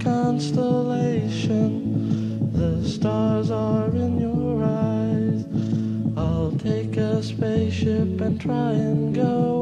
[0.00, 5.44] Constellation, the stars are in your eyes.
[6.16, 9.57] I'll take a spaceship and try and go